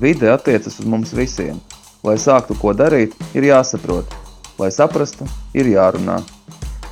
Vide 0.00 0.30
attiecas 0.32 0.78
uz 0.80 0.86
mums 0.88 1.10
visiem. 1.12 1.58
Lai 2.00 2.14
sāktu 2.16 2.54
ko 2.56 2.70
darīt, 2.72 3.12
ir 3.36 3.44
jāsaprot. 3.44 4.14
Lai 4.56 4.70
saprastu, 4.72 5.26
ir 5.52 5.66
jārunā. 5.68 6.14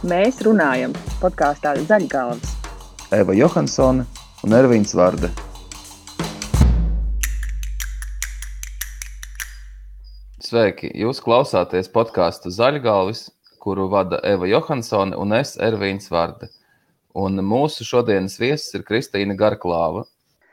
Mēs 0.04 0.42
runājam 0.44 0.92
podkāstā 1.22 1.72
Zaļgalvas. 1.88 2.50
Eva 3.16 3.32
Johansone 3.32 4.04
un 4.44 4.56
Ervīns 4.58 4.92
Vārde. 4.98 5.30
Sveiki! 10.44 10.92
Jūs 10.92 11.22
klausāties 11.24 11.88
podkāstu 11.88 12.52
Zaļgalvis, 12.52 13.30
kuru 13.56 13.88
vada 13.88 14.20
Eva 14.20 14.52
Johansone 14.52 15.16
un 15.16 15.32
es 15.40 15.56
Ervīns 15.56 16.12
Vārde. 16.12 16.52
Un 17.16 17.40
mūsu 17.40 17.88
šodienas 17.88 18.36
viesis 18.36 18.76
ir 18.76 18.84
Kristīna 18.84 19.32
Garklāva, 19.32 20.04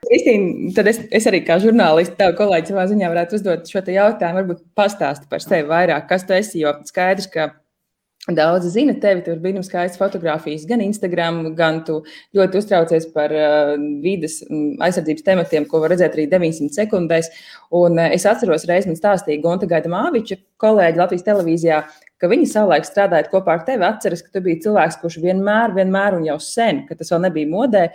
Kristīna, 0.07 0.71
tad 0.77 0.89
es, 0.91 1.01
es 1.19 1.27
arī 1.29 1.41
kā 1.47 1.59
žurnālists, 1.63 2.15
tev 2.19 2.35
kolēģi 2.39 2.71
savā 2.71 2.87
ziņā 2.91 3.11
varētu 3.11 3.39
uzdot 3.39 3.69
šo 3.71 3.83
jautājumu, 3.83 4.41
varbūt 4.41 4.65
pastāsti 4.77 5.29
par 5.31 5.43
sevi 5.43 5.67
vairāk, 5.69 6.09
kas 6.09 6.27
tu 6.27 6.37
esi, 6.37 6.61
jo 6.63 6.73
skaidrs, 6.89 7.29
ka 7.33 7.51
Daudzi 8.25 8.71
zina 8.73 8.93
tevi, 8.97 9.21
tur 9.21 9.37
bija 9.37 9.61
skaistas 9.61 9.99
fotografijas, 10.01 10.63
gan 10.65 10.81
Instagram, 10.81 11.43
gan 11.57 11.83
tu 11.85 11.99
ļoti 12.33 12.57
uztraucies 12.57 13.05
par 13.13 13.29
uh, 13.29 13.75
vidas 14.01 14.39
aizsardzības 14.81 15.25
tematiem, 15.27 15.67
ko 15.69 15.83
var 15.83 15.93
redzēt 15.93 16.17
arī 16.17 16.25
900 16.31 16.73
sekundēs. 16.73 17.29
Un, 17.69 17.99
uh, 17.99 18.09
es 18.15 18.25
atceros, 18.25 18.65
reiz 18.65 18.89
man 18.89 18.97
stāstīja 18.97 19.43
Gonta 19.43 19.69
Gaita 19.69 19.91
Māviča, 19.93 20.39
kolēģi 20.63 21.01
Latvijas 21.03 21.27
televīzijā, 21.27 21.83
ka 22.17 22.31
viņi 22.31 22.49
savulaik 22.49 22.89
strādājot 22.89 23.29
kopā 23.29 23.59
ar 23.59 23.63
tevi, 23.67 23.85
atceras, 23.85 24.25
ka 24.25 24.33
tu 24.33 24.41
biji 24.47 24.63
cilvēks, 24.65 24.97
kurš 25.03 25.19
vienmēr, 25.21 25.77
vienmēr 25.77 26.17
un 26.17 26.25
jau 26.25 26.39
sen, 26.41 26.81
kad 26.89 26.97
tas 26.97 27.13
vēl 27.13 27.27
nebija 27.27 27.51
modē, 27.53 27.87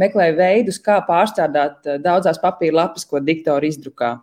meklēja 0.00 0.36
veidus, 0.38 0.80
kā 0.82 1.00
pārstrādāt 1.06 1.86
eh, 1.86 1.98
daudzās 2.02 2.40
papīra 2.42 2.82
lapas, 2.82 3.06
ko 3.08 3.20
diktori 3.24 3.72
izdrukā. 3.72 4.16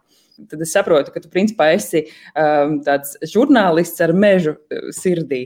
Tad 0.51 0.63
es 0.65 0.73
saprotu, 0.75 1.13
ka 1.13 1.21
tu 1.23 1.29
principā 1.31 1.69
esi 1.77 2.01
um, 2.35 2.79
tāds 2.83 3.13
žurnālists 3.31 4.03
ar 4.03 4.11
mežu 4.15 4.55
eh, 4.55 4.89
sirdī. 4.95 5.43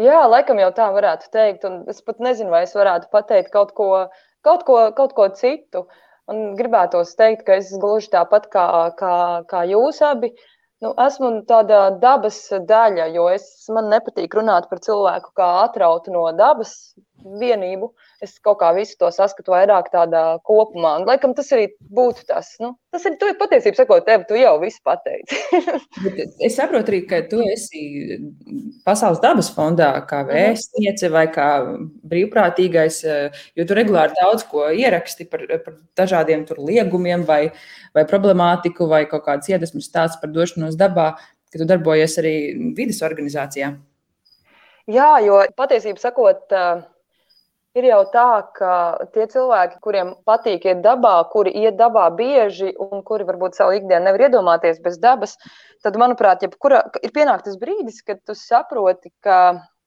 Jā, 0.00 0.22
laikam 0.32 0.60
jau 0.62 0.70
tā 0.72 0.86
varētu 0.94 1.28
teikt. 1.34 1.66
Un 1.68 1.82
es 1.92 2.00
pat 2.04 2.22
nezinu, 2.24 2.48
vai 2.52 2.64
es 2.64 2.72
varētu 2.76 3.10
pateikt 3.12 3.52
kaut 3.52 3.74
ko, 3.76 4.06
kaut 4.46 4.64
ko, 4.68 4.78
kaut 4.96 5.12
ko 5.16 5.28
citu. 5.36 5.84
Un 6.30 6.54
gribētos 6.56 7.12
teikt, 7.18 7.44
ka 7.44 7.58
es 7.60 7.74
gluži 7.82 8.08
tāpat 8.14 8.46
kā, 8.54 8.64
kā, 8.96 9.12
kā 9.50 9.66
jūs 9.68 10.00
abi. 10.06 10.32
Nu, 10.80 10.94
esmu 11.04 11.42
tāda 11.44 11.90
dabas 12.00 12.38
daļa, 12.48 13.10
jo 13.12 13.26
es, 13.28 13.50
man 13.68 13.90
nepatīk 13.92 14.32
runāt 14.38 14.70
par 14.70 14.80
cilvēku 14.80 15.34
kā 15.36 15.48
atrautu 15.66 16.14
no 16.14 16.22
dabas 16.32 16.72
vienību. 17.20 17.90
Uh, 17.90 18.09
es 18.24 18.36
kaut 18.44 18.58
kā 18.60 18.70
visu 18.76 18.96
to 19.00 19.08
saskatu 19.14 19.54
vairāk 19.54 19.88
tādā 19.92 20.22
kopumā. 20.46 20.96
Un, 21.00 21.06
laikam 21.08 21.32
tas 21.36 21.48
arī 21.56 21.70
būtu 21.80 22.26
tas. 22.28 22.52
Nu, 22.60 22.74
tas 22.92 23.06
ir, 23.08 23.16
tu 23.20 23.30
patiesībā 23.40 23.78
sakot, 23.78 24.04
tev, 24.06 24.26
tu 24.28 24.36
jau 24.38 24.52
visu 24.62 24.80
pateici. 24.86 25.38
es 26.46 26.58
saprotu 26.58 26.92
arī, 26.92 27.02
ka 27.08 27.22
tu 27.30 27.40
esi 27.46 27.82
Pasaules 28.84 29.20
dabas 29.22 29.50
fondā 29.54 29.90
kā 30.08 30.22
mhm. 30.24 30.30
vēstniece 30.30 31.10
vai 31.12 31.26
kā 31.32 31.48
brīvprātīgais, 32.10 33.02
jo 33.56 33.66
tu 33.68 33.76
regulāri 33.76 34.16
daudz 34.20 34.46
ko 34.50 34.68
ieraksti 34.68 35.28
par, 35.30 35.44
par 35.64 35.76
dažādiem 35.98 36.46
liegumiem 36.60 37.24
vai, 37.28 37.42
vai 37.96 38.06
problemātiku 38.08 38.88
vai 38.90 39.04
kaut 39.10 39.26
kādas 39.28 39.52
iedvesmas 39.52 39.88
stāsts 39.88 40.20
par 40.20 40.32
došanos 40.32 40.78
dabā, 40.80 41.12
ka 41.50 41.60
tu 41.60 41.66
darbojies 41.68 42.18
arī 42.22 42.34
vidas 42.76 43.00
organizācijā. 43.06 43.74
Jā, 44.90 45.10
jo 45.22 45.38
patiesībā 45.58 46.00
sakot, 46.02 46.46
uh, 46.56 46.80
Ir 47.78 47.86
jau 47.86 48.00
tā, 48.10 48.28
ka 48.58 48.70
tie 49.14 49.28
cilvēki, 49.30 49.76
kuriem 49.84 50.08
patīk 50.26 50.64
iet 50.66 50.80
dabā, 50.82 51.12
kuri 51.30 51.52
iet 51.54 51.76
dabā 51.78 52.08
bieži 52.18 52.72
un 52.82 53.04
kuri 53.06 53.26
varbūt 53.28 53.54
savu 53.54 53.76
ikdienu 53.76 54.08
nevar 54.08 54.24
iedomāties 54.26 54.80
bez 54.82 54.96
dabas, 54.98 55.36
tad, 55.84 55.98
manuprāt, 56.02 56.42
jebkura, 56.42 56.80
ir 56.98 57.12
pienākts 57.14 57.46
tas 57.46 57.60
brīdis, 57.60 58.00
kad 58.02 58.18
tu 58.26 58.34
saproti, 58.34 59.12
ka 59.22 59.36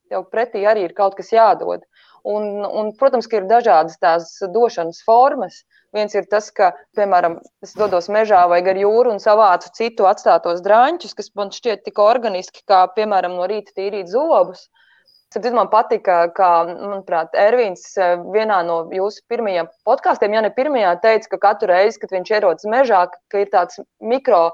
tev 0.08 0.24
pretī 0.32 0.64
arī 0.70 0.86
ir 0.88 0.96
kaut 0.96 1.18
kas 1.20 1.34
jādod. 1.36 1.84
Un, 2.24 2.64
un, 2.64 2.94
protams, 2.96 3.28
ka 3.28 3.42
ir 3.42 3.50
dažādas 3.50 4.00
tās 4.00 4.30
došanas 4.54 5.04
formas. 5.04 5.60
Viens 5.94 6.16
ir 6.16 6.24
tas, 6.32 6.48
ka, 6.56 6.72
piemēram, 6.96 7.36
es 7.66 7.76
dodos 7.76 8.08
mežā 8.08 8.46
vai 8.50 8.62
gar 8.64 8.80
jūru 8.80 9.12
un 9.12 9.20
savācu 9.20 9.74
citu 9.76 10.08
atstātos 10.08 10.64
drāņķus, 10.64 11.18
kas 11.20 11.34
man 11.36 11.52
šķiet 11.52 11.84
tik 11.84 12.00
organiski, 12.00 12.64
kā, 12.64 12.86
piemēram, 12.96 13.36
no 13.36 13.50
rīta 13.52 13.76
tīrīt 13.76 14.08
zobus. 14.16 14.70
Tad 15.34 15.56
man 15.58 15.70
patika, 15.72 16.18
kā, 16.36 16.50
manuprāt, 16.70 17.34
Ervīns 17.38 17.88
eh, 17.98 18.16
vienā 18.36 18.60
no 18.68 18.84
jūsu 18.94 19.24
pirmajiem 19.32 19.70
podkāstiem, 19.88 20.36
ja 20.36 20.44
ne 20.46 20.52
pirmajā, 20.54 20.94
teica, 21.02 21.32
ka 21.32 21.40
katru 21.48 21.72
reizi, 21.72 22.00
kad 22.02 22.14
viņš 22.14 22.32
ierodas 22.36 22.70
mežā, 22.70 23.08
ka 23.34 23.42
ir 23.42 23.50
tāds 23.54 23.82
mikro 23.98 24.52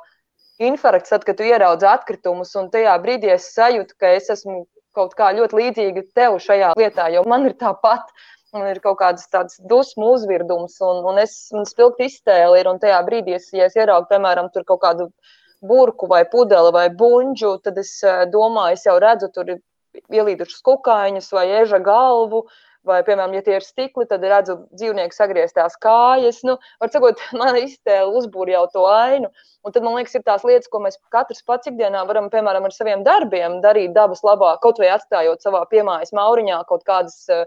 infarkts, 0.64 1.12
tad, 1.12 1.26
kad 1.28 1.40
tu 1.40 1.48
ieraudzi 1.48 1.88
atkritumus, 1.90 2.56
un 2.60 2.72
tajā 2.72 2.96
brīdī 3.04 3.34
es 3.36 3.52
sajūtu, 3.56 3.98
ka 4.00 4.14
es 4.16 4.32
esmu 4.32 4.64
kaut 4.96 5.16
kā 5.20 5.32
ļoti 5.36 5.60
līdzīga 5.60 6.04
tev 6.18 6.40
šajā 6.44 6.74
lietā, 6.80 7.10
jo 7.14 7.24
man 7.28 7.48
ir 7.50 7.58
tāpat. 7.60 8.12
Man 8.50 8.66
ir 8.66 8.80
kaut 8.82 8.98
kādas 8.98 9.28
tādas 9.30 9.60
dusmu 9.70 10.08
uzvirdums, 10.16 10.80
un, 10.82 11.04
un 11.06 11.20
es 11.22 11.36
spilgti 11.70 12.08
iztēli 12.10 12.64
ir, 12.64 12.70
un 12.72 12.80
tajā 12.82 12.98
brīdī, 13.06 13.36
es, 13.38 13.52
ja 13.54 13.68
es 13.70 13.76
ieraugu, 13.78 14.08
piemēram, 14.10 14.48
tur 14.50 14.66
kaut 14.66 14.82
kādu 14.82 15.06
burku 15.62 16.08
vai 16.10 16.24
pudeli 16.32 16.72
vai 16.74 16.88
buļģu, 16.90 17.52
tad 17.68 17.78
es 17.78 17.92
eh, 18.02 18.24
domāju, 18.34 18.80
es 18.80 18.88
jau 18.88 18.96
redzu, 19.04 19.30
tur 19.36 19.54
ir 19.54 19.60
ielīdušas 20.08 20.62
kukaiņus 20.66 21.32
vai 21.36 21.46
eža 21.62 21.80
galvu, 21.84 22.46
Vai, 22.88 23.02
piemēram, 23.04 23.34
ja 23.36 23.44
tie 23.44 23.58
ir 23.58 23.64
stikli, 23.66 24.06
tad 24.08 24.24
redzu 24.24 24.56
dzīvnieku 24.72 25.12
sagrieztās 25.12 25.74
kājas. 25.84 26.40
Nu, 26.48 26.56
var 26.80 26.92
sakot, 26.94 27.20
man 27.40 27.58
iztēle 27.60 28.14
uzbūr 28.16 28.54
jau 28.54 28.66
to 28.72 28.86
ainu. 28.88 29.28
Un 29.68 29.74
tad, 29.76 29.84
man 29.84 29.98
liekas, 29.98 30.14
ir 30.16 30.24
tās 30.24 30.46
lietas, 30.48 30.70
ko 30.72 30.80
mēs 30.80 30.96
katrs 31.12 31.44
pats 31.44 31.68
ikdienā 31.68 32.06
varam, 32.08 32.30
piemēram, 32.32 32.64
ar 32.64 32.72
saviem 32.72 33.04
darbiem 33.04 33.58
darīt 33.66 33.92
dabas 33.98 34.24
labā, 34.24 34.54
kaut 34.64 34.80
vai 34.80 34.94
atstājot 34.94 35.44
savā 35.44 35.66
piemājas 35.74 36.16
mauriņā 36.16 36.62
kaut 36.70 36.86
kādas 36.88 37.18
uh, 37.36 37.44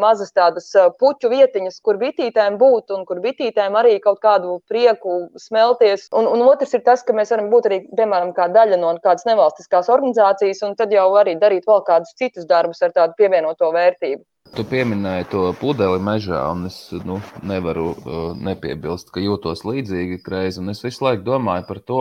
mazas 0.00 0.32
tādas 0.32 0.70
uh, 0.72 0.88
puķu 1.02 1.28
vietiņas, 1.34 1.76
kur 1.84 2.00
bitītēm 2.00 2.56
būt 2.62 2.96
un 2.96 3.04
kur 3.04 3.20
bitītēm 3.20 3.76
arī 3.76 3.98
kaut 4.00 4.24
kādu 4.24 4.56
prieku 4.72 5.20
smelties. 5.44 6.08
Un, 6.16 6.30
un 6.32 6.46
otrs 6.48 6.72
ir 6.80 6.86
tas, 6.88 7.04
ka 7.04 7.12
mēs 7.12 7.36
varam 7.36 7.52
būt 7.52 7.68
arī, 7.68 7.82
piemēram, 8.00 8.32
kā 8.32 8.48
daļa 8.56 8.80
no 8.80 8.96
kādas 9.04 9.28
nevalstiskās 9.28 9.92
organizācijas 9.92 10.64
un 10.64 10.80
tad 10.80 10.96
jau 10.96 11.10
arī 11.20 11.36
darīt 11.36 11.68
vēl 11.68 11.84
kādus 11.84 12.16
citus 12.16 12.48
darbus 12.48 12.80
ar 12.80 12.96
tādu 12.96 13.20
pievienoto 13.20 13.68
vērtību. 13.76 14.24
Tu 14.50 14.64
pieminēji 14.66 15.28
to 15.30 15.40
pudeli 15.60 16.00
mežā, 16.02 16.40
un 16.50 16.66
es 16.66 16.76
nu, 17.06 17.20
nevaru 17.46 17.84
uh, 17.92 18.16
nepiebilst, 18.34 19.12
ka 19.14 19.22
jūtos 19.22 19.62
līdzīgi 19.62 20.18
reiz. 20.32 20.58
Es 20.72 20.82
visu 20.82 21.04
laiku 21.06 21.22
domāju 21.28 21.68
par 21.68 21.78
to, 21.86 22.00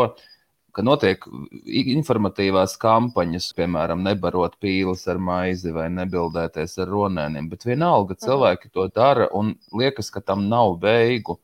ka 0.73 0.85
notiek 0.85 1.27
informatīvās 1.93 2.73
kampaņas, 2.81 3.51
piemēram, 3.57 4.01
nebarot 4.05 4.57
pīles 4.63 5.05
ar 5.11 5.21
maizi 5.21 5.75
vai 5.75 5.91
nebildēties 5.93 6.73
ar 6.81 6.89
ronēniem. 6.89 7.51
Bet 7.53 7.69
vienalga 7.69 8.17
cilvēki 8.17 8.73
to 8.73 8.89
dara 8.97 9.29
un 9.29 9.53
liekas, 9.69 10.09
ka 10.09 10.25
tam 10.25 10.47
nav 10.49 10.79
beigu. 10.81 11.37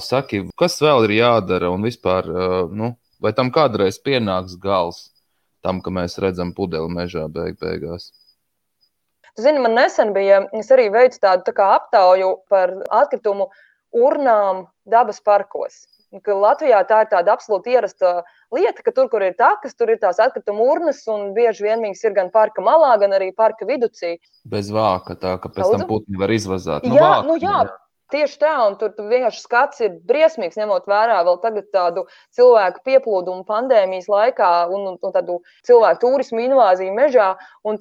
Saki, 0.00 0.46
kas 0.56 0.80
vēl 0.80 1.04
ir 1.10 1.18
jādara 1.20 1.68
un 1.72 1.84
vispār, 1.84 2.32
uh, 2.32 2.60
nu, 2.72 2.94
vai 3.20 3.36
tam 3.36 3.52
kādreiz 3.52 4.00
pienāks 4.00 4.56
gals 4.60 5.10
tam, 5.60 5.84
ka 5.84 5.92
mēs 5.92 6.16
redzam 6.22 6.56
pudeli 6.56 6.88
mežā 6.96 7.28
beig 7.28 7.60
beigās? 7.60 8.14
Zini, 9.40 9.60
man 9.60 9.76
nesen 9.76 10.14
bija, 10.16 10.46
es 10.56 10.70
arī 10.72 10.88
veicu 10.92 11.20
tādu 11.20 11.44
tā 11.44 11.52
kā 11.56 11.68
aptauju 11.76 12.30
par 12.48 12.72
atkritumu 13.02 13.50
urnām 13.96 14.64
dabas 14.88 15.20
parkos. 15.20 15.84
Ka 16.24 16.32
Latvijā 16.38 16.78
tā 16.88 17.02
ir 17.04 17.08
tāda 17.10 17.34
absolūti 17.34 17.74
ierasta 17.74 18.22
lieta, 18.54 18.80
ka 18.84 18.92
tur, 18.94 19.10
kur 19.12 19.24
ir 19.26 19.34
takas, 19.36 19.74
tur 19.76 19.90
ir 19.92 19.98
tās 20.00 20.20
atkrituma 20.22 20.64
urnas, 20.64 21.02
un 21.12 21.34
bieži 21.36 21.66
vien 21.66 21.82
viņas 21.84 22.04
ir 22.06 22.14
gan 22.16 22.30
parka 22.32 22.64
malā, 22.64 22.94
gan 23.02 23.12
arī 23.12 23.32
parka 23.36 23.68
viducī. 23.68 24.14
Bez 24.48 24.70
vāka, 24.72 25.18
tā 25.20 25.34
ka 25.42 25.50
pēc 25.50 25.66
Lūdzu? 25.66 25.82
tam 25.82 25.90
putni 25.90 26.20
var 26.22 26.32
izvazāt. 26.32 26.86
Nu, 26.86 26.96
jā, 26.96 27.10
vāka, 27.10 27.26
nu 27.28 27.36
jā, 27.42 27.58
jā. 27.66 27.74
Tieši 28.14 28.36
tā, 28.38 28.52
un 28.68 28.76
tur, 28.78 28.92
vienkārši 29.10 29.40
skats 29.42 29.80
ir 29.82 29.96
briesmīgs, 30.06 30.58
ņemot 30.60 30.84
vērā 30.86 31.16
vēl 31.26 31.40
tādu 31.74 32.04
cilvēku 32.38 32.84
pieplūdumu 32.86 33.42
pandēmijas 33.48 34.06
laikā 34.12 34.50
un, 34.70 34.84
un, 34.92 34.98
un 35.02 35.14
tādu 35.16 35.40
cilvēku 35.66 36.04
turismu 36.04 36.44
invāziju 36.44 36.94
mežā. 36.94 37.32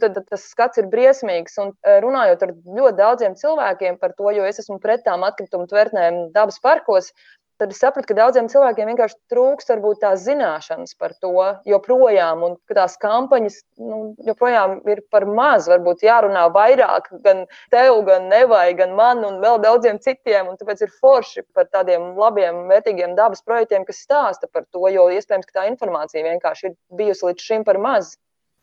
Tad 0.01 0.17
tas 0.17 0.47
skats 0.49 0.81
ir 0.81 0.89
briesmīgs. 0.89 1.59
Un 1.61 1.75
e, 1.85 1.99
runājot 2.01 2.41
ar 2.47 2.55
ļoti 2.57 2.97
daudziem 2.97 3.37
cilvēkiem 3.37 3.99
par 4.01 4.17
to, 4.17 4.31
jo 4.33 4.49
es 4.49 4.63
esmu 4.63 4.79
pret 4.81 5.05
tām 5.05 5.27
atkritumu 5.27 5.69
tvertnēm 5.69 6.31
dabas 6.33 6.57
parkos, 6.63 7.13
tad 7.57 7.71
es 7.71 7.79
sapratu, 7.79 8.09
ka 8.09 8.17
daudziem 8.17 8.47
cilvēkiem 8.51 8.89
vienkārši 8.91 9.17
trūkst 9.31 9.71
varbūt 9.71 10.01
tās 10.03 10.23
zināšanas 10.25 10.95
par 10.99 11.13
to 11.23 11.31
joprojām, 11.69 12.43
un 12.47 12.57
ka 12.67 12.77
tās 12.81 12.97
kampaņas 13.01 13.57
nu, 13.79 13.99
joprojām 14.27 14.77
ir 14.91 15.01
par 15.13 15.27
maz. 15.29 15.69
Varbūt 15.71 16.03
jārunā 16.05 16.45
vairāk 16.55 17.09
gan 17.25 17.45
tev, 17.73 18.01
gan 18.09 18.27
nevai, 18.31 18.67
gan 18.77 18.95
man 18.97 19.23
un 19.27 19.39
vēl 19.43 19.61
daudziem 19.63 20.01
citiem, 20.03 20.51
tāpēc 20.59 20.85
ir 20.85 20.93
forši 20.99 21.45
par 21.55 21.69
tādiem 21.71 22.13
labiem, 22.19 22.65
vērtīgiem 22.71 23.15
dabas 23.17 23.43
projektiem, 23.45 23.87
kas 23.87 24.03
stāsta 24.03 24.51
par 24.51 24.67
to, 24.67 24.83
jo 24.91 25.07
iespējams, 25.15 25.47
ka 25.47 25.61
tā 25.61 25.67
informācija 25.71 26.25
vienkārši 26.27 26.71
ir 26.71 26.77
bijusi 26.99 27.29
līdz 27.31 27.49
šim 27.49 27.67
par 27.67 27.79
maz. 27.81 28.15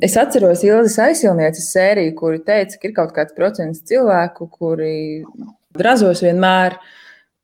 Es 0.03 0.17
atceros 0.19 0.65
Ilzas 0.67 0.99
aizsilnieces 0.99 1.69
sēriju, 1.71 2.17
kuri 2.19 2.41
teica, 2.43 2.75
ka 2.81 2.89
ir 2.89 2.95
kaut 2.97 3.13
kāds 3.15 3.37
procents 3.37 3.85
cilvēku, 3.87 4.49
kuri 4.51 5.23
drazos 5.79 6.25
vienmēr 6.25 6.75
uh, 6.75 6.89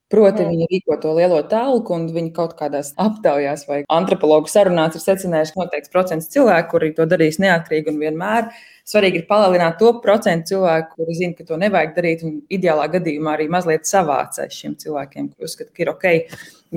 Proti, 0.08 0.40
mm. 0.40 0.52
viņi 0.54 0.66
rīko 0.70 0.96
to 1.02 1.10
lielo 1.18 1.42
tālruku, 1.44 1.92
un 1.92 2.06
viņi 2.14 2.30
kaut 2.36 2.54
kādās 2.56 2.94
aptaujās 2.96 3.66
vai 3.68 3.82
antropologu 3.92 4.48
sarunās 4.48 4.96
ir 4.96 5.02
secinājuši, 5.04 5.52
ka 5.52 5.60
noteikts 5.60 5.92
procents 5.92 6.30
cilvēku, 6.32 6.70
kuri 6.70 6.94
to 6.96 7.04
darīs 7.10 7.36
neatkarīgi 7.42 7.92
un 7.92 7.98
vienmēr. 8.00 8.48
Svarīgi 8.88 9.20
ir 9.20 9.26
palielināt 9.28 9.76
to 9.82 9.90
procentu 10.00 10.54
cilvēku, 10.54 10.96
kuri 10.96 11.18
zina, 11.18 11.36
ka 11.36 11.44
to 11.50 11.60
nevajag 11.60 11.92
darīt, 11.98 12.24
un 12.24 12.38
ideālā 12.48 12.88
gadījumā 12.94 13.36
arī 13.36 13.50
mazliet 13.52 13.84
savācēt 13.84 14.56
šiem 14.56 14.78
cilvēkiem, 14.80 15.28
kuriem 15.28 15.50
uzskata, 15.50 15.74
ka 15.76 15.84
ir 15.84 15.92
ok, 15.92 16.08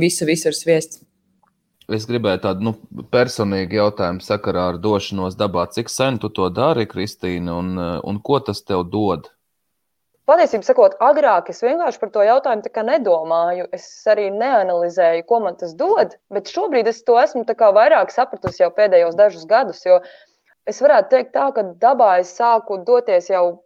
visu, 0.03 0.27
visu 0.27 0.51
ir 0.51 0.59
sviests. 0.59 1.05
Es 1.91 2.03
gribēju 2.07 2.43
tādu 2.43 2.67
nu, 2.67 2.75
personīgu 3.15 3.79
jautājumu 3.79 4.23
sakarā 4.23 4.73
ar 4.73 4.83
došanos 4.83 5.39
dabā. 5.39 5.69
Cik 5.71 5.87
sen 5.91 6.19
tu 6.19 6.29
to 6.35 6.51
dari, 6.51 6.83
Kristīna, 6.87 7.55
un, 7.63 7.79
un 7.79 8.19
ko 8.23 8.43
tas 8.43 8.59
tev 8.63 8.85
dod? 8.91 9.31
Patiesībā, 10.29 10.63
sakot, 10.63 10.93
agrāk 11.01 11.49
es 11.49 11.63
vienkārši 11.65 11.99
par 12.01 12.11
to 12.13 12.23
jautājumu 12.25 12.83
nedomāju. 12.87 13.65
Es 13.73 13.87
arī 14.07 14.27
neanalizēju, 14.35 15.25
ko 15.27 15.39
man 15.41 15.57
tas 15.57 15.73
dod. 15.73 16.13
Bet 16.29 16.51
šobrīd 16.53 16.87
es 16.87 17.01
to 17.07 17.17
esmu 17.19 17.43
vairāk 17.49 18.13
sapratusi 18.13 18.61
jau 18.61 18.69
pēdējos 18.75 19.17
dažus 19.17 19.47
gadus. 19.49 19.81
Es 20.69 20.81
varētu 20.81 21.09
teikt, 21.09 21.33
tā, 21.33 21.49
ka 21.55 21.65
dabā 21.81 22.19
es 22.21 22.35
sāku 22.37 22.77
doties 22.85 23.31
jau 23.33 23.63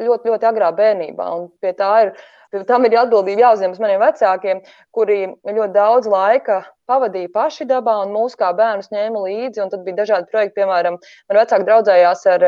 ļoti, 0.00 0.32
ļoti 0.32 0.48
agrā 0.48 0.72
bērnībā. 0.72 1.28
Pie 1.60 1.72
tā 1.76 1.90
ir, 2.06 2.12
pie 2.50 2.64
tam 2.64 2.88
ir 2.88 2.96
atbildība 2.96 3.44
jāuzņemas 3.44 3.80
maniem 3.84 4.00
vecākiem, 4.00 4.64
kuri 4.96 5.20
ļoti 5.44 5.72
daudz 5.76 6.08
laika 6.08 6.62
pavadīja 6.88 7.28
paši 7.34 7.68
dabā 7.68 8.00
un 8.06 8.14
mūs 8.16 8.40
kā 8.40 8.54
bērnus 8.56 8.88
ņēma 8.94 9.24
līdzi. 9.28 9.68
Tad 9.68 9.84
bija 9.84 10.00
dažādi 10.00 10.32
projekti, 10.32 10.62
piemēram, 10.62 10.96
man 11.28 11.42
vecāki 11.42 11.68
draudzējās 11.68 12.24
ar 12.34 12.46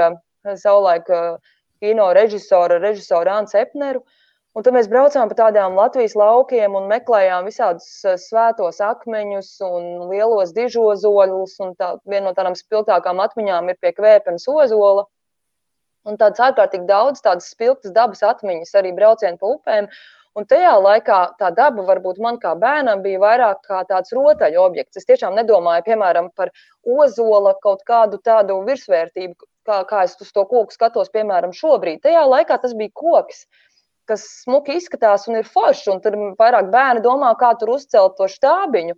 savulaik 0.56 1.12
kino 1.82 2.10
režisoru, 2.14 2.78
režisoru 2.82 3.32
Ānu 3.34 3.50
Epneru. 3.58 4.02
Un 4.52 4.64
tad 4.66 4.74
mēs 4.76 4.88
braucām 4.92 5.30
pa 5.30 5.36
tādām 5.38 5.78
Latvijas 5.80 6.12
laukiem 6.18 6.74
un 6.76 6.90
meklējām 6.90 7.46
visādus 7.48 7.88
eh, 8.04 8.18
svētos 8.20 8.82
akmeņus 8.84 9.48
un 9.64 9.86
lielos 10.10 10.52
dižozoļus. 10.56 11.56
Tā, 11.80 11.94
viena 12.04 12.26
no 12.28 12.34
tādām 12.36 12.56
spilgtākām 12.58 13.22
atmiņām 13.24 13.72
ir 13.72 13.80
pie 13.80 13.94
kvēpens 13.96 14.44
ozola. 14.52 15.06
Un 16.04 16.18
tādas 16.20 16.42
ārkārtīgi 16.50 16.84
daudz 16.88 17.22
tādas 17.24 17.48
spilgtas 17.54 17.94
dabas 17.96 18.20
atmiņas, 18.26 18.74
arī 18.78 18.92
braucieni 18.96 19.40
pa 19.40 19.54
upēm. 19.54 19.88
Un 20.38 20.46
tajā 20.48 20.72
laikā 20.80 21.16
tā 21.40 21.50
daba, 21.52 21.82
varbūt 21.84 22.20
man 22.24 22.38
kā 22.40 22.54
bērnam, 22.56 23.02
bija 23.04 23.20
vairāk 23.20 23.66
kā 23.68 23.82
tāds 23.88 24.14
rotaļu 24.16 24.62
objekts. 24.62 24.96
Es 24.96 25.08
tiešām 25.08 25.34
nedomāju, 25.36 25.84
piemēram, 25.90 26.30
par 26.36 26.52
ozola 26.88 27.52
kaut 27.64 27.82
kādu 27.88 28.16
tādu 28.24 28.56
virsvērtību, 28.64 29.36
kā, 29.68 29.82
kā 29.90 30.06
es 30.06 30.16
uz 30.24 30.32
to 30.32 30.46
koku 30.48 30.72
skatos, 30.72 31.12
piemēram, 31.12 31.52
šobrīd. 31.56 32.00
Tajā 32.06 32.24
laikā 32.24 32.56
tas 32.62 32.72
bija 32.78 32.94
koks, 32.96 33.44
kas 34.08 34.24
smuki 34.42 34.78
izskatās 34.80 35.28
un 35.28 35.36
ir 35.42 35.48
foršs, 35.48 35.90
un 35.92 36.00
tad 36.04 36.16
vairāk 36.40 36.72
bērni 36.72 37.04
domā, 37.04 37.34
kā 37.38 37.52
tur 37.60 37.76
uzcelt 37.76 38.16
to 38.16 38.30
štābiņu. 38.32 38.96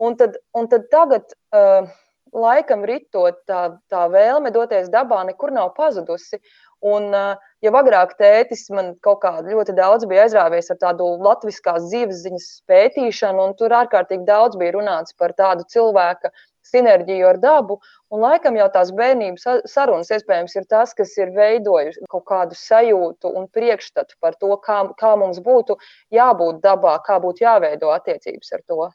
Un 0.00 0.16
tad, 0.16 0.40
un 0.56 0.64
tad 0.72 0.88
tagad, 0.88 1.36
uh, 1.52 1.92
laikam, 2.32 2.86
ritot, 2.88 3.42
tā, 3.44 3.66
tā 3.92 4.06
vēlme 4.08 4.52
doties 4.54 4.88
dabā 4.88 5.20
nekur 5.28 5.52
nav 5.52 5.74
pazudusi. 5.76 6.40
Un, 6.80 7.10
uh, 7.12 7.36
jau 7.60 7.72
agrāk 7.76 8.14
tētis 8.16 8.70
man 8.72 8.94
kaut 9.04 9.20
kā 9.24 9.34
ļoti 9.44 9.74
daudz 9.76 10.06
bija 10.08 10.24
aizrāvies 10.24 10.70
ar 10.72 10.78
tādu 10.80 11.10
latviskās 11.20 11.90
dzīves 11.90 12.22
ziņas 12.24 12.46
pētīšanu, 12.70 13.50
un 13.50 13.56
tur 13.58 13.74
ārkārtīgi 13.76 14.24
daudz 14.28 14.56
bija 14.60 14.78
runāts 14.78 15.12
par 15.20 15.34
tādu 15.36 15.66
cilvēku 15.68 16.32
sinerģiju 16.70 17.26
ar 17.28 17.40
dabu. 17.42 17.78
Un 18.10 18.24
laikam 18.24 18.56
jau 18.58 18.68
tās 18.72 18.92
bērnības 18.96 19.44
sarunas 19.70 20.10
iespējams 20.14 20.56
ir 20.56 20.66
tas, 20.70 20.94
kas 20.96 21.12
ir 21.20 21.34
veidojis 21.36 22.00
kaut 22.10 22.24
kādu 22.30 22.56
sajūtu 22.58 23.32
un 23.36 23.48
priekšstatu 23.52 24.16
par 24.20 24.38
to, 24.40 24.54
kā, 24.64 24.80
kā 25.00 25.12
mums 25.20 25.42
būtu 25.44 25.76
jābūt 26.16 26.62
dabā, 26.64 26.96
kā 27.06 27.20
būtu 27.22 27.44
jāveido 27.44 27.92
attiecības 27.94 28.56
ar 28.56 28.64
to. 28.66 28.88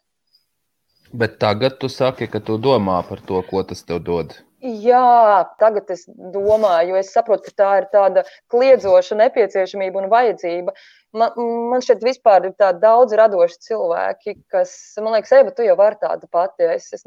Bet 1.14 1.38
tagad 1.40 1.78
tu 1.80 1.88
saki, 1.88 2.28
ka 2.28 2.42
tu 2.44 2.58
domā 2.58 2.98
par 3.08 3.22
to, 3.24 3.40
ko 3.48 3.62
tas 3.64 3.86
tev 3.88 4.02
dod. 4.04 4.34
Jā, 4.66 5.46
tagad 5.62 5.92
es 5.94 6.08
domāju, 6.10 6.96
jo 6.96 6.98
es 6.98 7.12
saprotu, 7.14 7.52
ka 7.52 7.60
tā 7.62 7.72
ir 7.82 7.86
tāda 7.92 8.24
kliedzoša 8.50 9.18
nepieciešamība 9.20 10.00
un 10.02 10.08
vajadzība. 10.10 10.74
Man, 11.14 11.36
man 11.70 11.84
šeit 11.86 12.02
vispār 12.02 12.48
ir 12.48 12.56
tādi 12.58 12.82
daudz 12.82 13.14
radoši 13.20 13.60
cilvēki, 13.68 14.34
kas, 14.50 14.74
man 15.06 15.14
liekas, 15.14 15.36
Eva, 15.38 15.54
tu 15.54 15.68
jau 15.68 15.76
vari 15.78 16.00
tāda 16.02 16.26
pati. 16.34 16.66
Es, 16.66 16.88
es, 16.98 17.06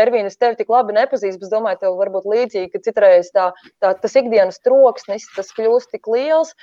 Ervīna, 0.00 0.32
es 0.32 0.40
tevi 0.40 0.56
tik 0.62 0.72
labi 0.72 0.96
nepazīstu, 0.96 1.42
bet 1.42 1.52
domāju, 1.52 1.82
tev 1.82 1.98
varbūt 2.00 2.30
līdzīgi, 2.32 2.72
ka 2.72 2.80
citreiz 2.88 3.28
tā, 3.36 3.50
tā, 3.84 3.92
tas 4.00 4.16
ikdienas 4.22 4.62
troksnis, 4.64 5.28
tas 5.36 5.52
kļūst 5.58 5.92
tik 5.92 6.08
liels, 6.08 6.56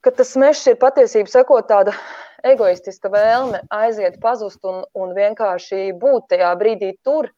ka 0.00 0.14
tas 0.16 0.32
mežs 0.40 0.64
ir 0.72 0.80
patiesībā 0.80 1.28
sakot 1.28 1.68
tāda 1.68 1.92
egoistiska 2.40 3.12
vēlme 3.12 3.60
aiziet, 3.68 4.16
pazust 4.24 4.64
un, 4.64 4.80
un 4.96 5.12
vienkārši 5.18 5.92
būt 6.00 6.32
tajā 6.32 6.56
brīdī 6.56 6.94
tur. 7.04 7.28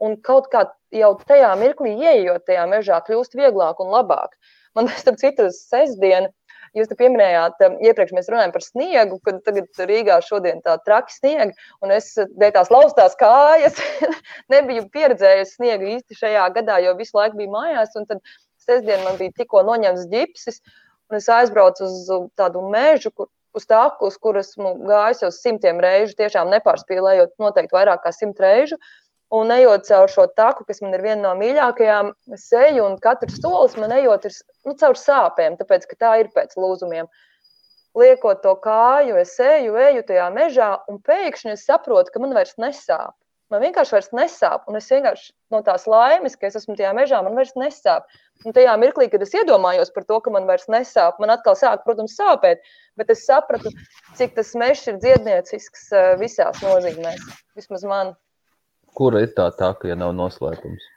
Un 0.00 0.14
kaut 0.24 0.46
kā 0.48 0.64
jau 0.94 1.14
tajā 1.26 1.50
mirklī 1.60 1.94
ieejot 1.98 2.46
tajā 2.48 2.66
mežā, 2.70 2.98
kļūst 3.06 3.36
vieglāk 3.38 3.80
un 3.82 3.92
labāk. 3.94 4.36
Man, 4.78 4.90
starp 5.02 5.18
citu, 5.22 5.48
uz 5.50 5.62
sestdienu, 5.70 6.30
jūs 6.76 6.90
te 6.90 6.96
pieminējāt, 6.98 7.62
um, 7.66 7.78
iepriekš 7.82 8.14
mēs 8.16 8.28
runājām 8.30 8.52
par 8.54 8.64
sniegu, 8.64 9.18
kad 9.26 9.40
tagad 9.46 9.82
Rīgā 9.90 10.20
šodien 10.26 10.62
tā 10.66 10.76
traki 10.86 11.16
sniega, 11.16 11.50
un 11.82 11.94
es 11.94 12.12
tās 12.14 12.70
laustās 12.70 13.16
kājas 13.20 13.80
nebiju 14.52 14.86
pieredzējusi 14.94 15.58
sniegu 15.58 15.90
īsti 15.96 16.20
šajā 16.20 16.46
gadā, 16.60 16.78
jo 16.84 16.94
visu 16.98 17.18
laiku 17.18 17.40
biju 17.40 17.54
mājās, 17.56 17.96
un 17.98 18.06
tad 18.10 18.22
sestdien 18.60 19.02
man 19.06 19.18
bija 19.18 19.34
tikko 19.42 19.64
noņemts 19.66 20.06
ģipsis, 20.12 20.62
un 21.10 21.18
es 21.18 21.28
aizbraucu 21.32 21.88
uz 21.88 22.10
tādu 22.38 22.62
mežu, 22.70 23.10
kur 23.10 23.30
uz 23.56 23.66
taku, 23.66 24.06
uz 24.06 24.16
kuras 24.22 24.52
esmu 24.52 24.76
gājis 24.86 25.24
jau 25.24 25.30
simtiem 25.34 25.80
reižu, 25.82 26.16
tiešām 26.18 26.50
nepārspīlējot 26.54 27.34
noteikti 27.42 27.76
vairāk 27.76 28.04
kā 28.04 28.12
simt 28.14 28.40
reižu. 28.42 28.78
Un 29.30 29.52
ejot 29.54 29.86
caur 29.86 30.10
šo 30.10 30.24
taku, 30.34 30.64
kas 30.66 30.80
man 30.82 30.94
ir 30.96 31.04
viena 31.04 31.22
no 31.22 31.32
mīļākajām, 31.38 32.08
es 32.34 32.48
eju 32.50 32.82
un 32.82 32.96
katrs 33.02 33.36
solis 33.38 33.76
man 33.78 33.92
ejot 33.94 34.24
ir 34.26 34.34
nu, 34.66 34.74
caur 34.80 34.98
sāpēm, 34.98 35.54
tāpēc 35.60 35.86
ka 35.86 35.98
tā 36.00 36.14
ir 36.22 36.30
pēc 36.34 36.56
lūzumiem. 36.58 37.06
Liekot 37.98 38.40
to 38.42 38.56
kāju, 38.64 39.18
es 39.22 39.36
eju, 39.42 39.76
eju 39.78 40.02
tajā 40.08 40.26
mežā, 40.34 40.70
un 40.90 40.98
pēkšņi 41.06 41.54
es 41.54 41.62
saprotu, 41.66 42.10
ka 42.10 42.22
man 42.22 42.34
vairs 42.34 42.56
nesāp. 42.58 43.14
Man 43.50 43.62
vienkārši 43.64 43.94
vairs 43.96 44.10
nesāp, 44.14 44.66
un 44.70 44.78
es 44.78 44.88
vienkārši 44.90 45.30
no 45.54 45.60
tās 45.66 45.86
laimes, 45.90 46.36
ka 46.38 46.46
es 46.46 46.58
esmu 46.58 46.76
tajā 46.78 46.90
mežā, 46.94 47.18
man 47.26 47.38
vairs 47.38 47.54
nesāp. 47.58 48.06
Un 48.46 48.54
tajā 48.54 48.74
mirklī, 48.82 49.08
kad 49.10 49.22
es 49.26 49.34
iedomājos 49.34 49.90
par 49.94 50.06
to, 50.10 50.18
ka 50.22 50.30
man 50.34 50.46
vairs 50.50 50.66
nesāp, 50.70 51.18
man 51.22 51.34
atkal 51.34 51.58
sāk, 51.58 51.82
protams, 51.86 52.14
sāpēt, 52.18 52.62
bet 52.98 53.10
es 53.14 53.22
sapratu, 53.26 53.70
cik 54.18 54.34
tas 54.38 54.54
mežs 54.58 54.86
ir 54.90 54.98
dziedniecisks 55.02 55.86
eh, 55.90 56.10
visās 56.22 56.62
nozīmēs, 56.66 57.26
vismaz 57.58 57.86
man. 57.90 58.14
Kura 58.98 59.22
ir 59.24 59.34
tā 59.36 59.50
taka, 59.56 59.90
ja 59.90 59.98
nav 59.98 60.14
noslēpums? 60.16 60.88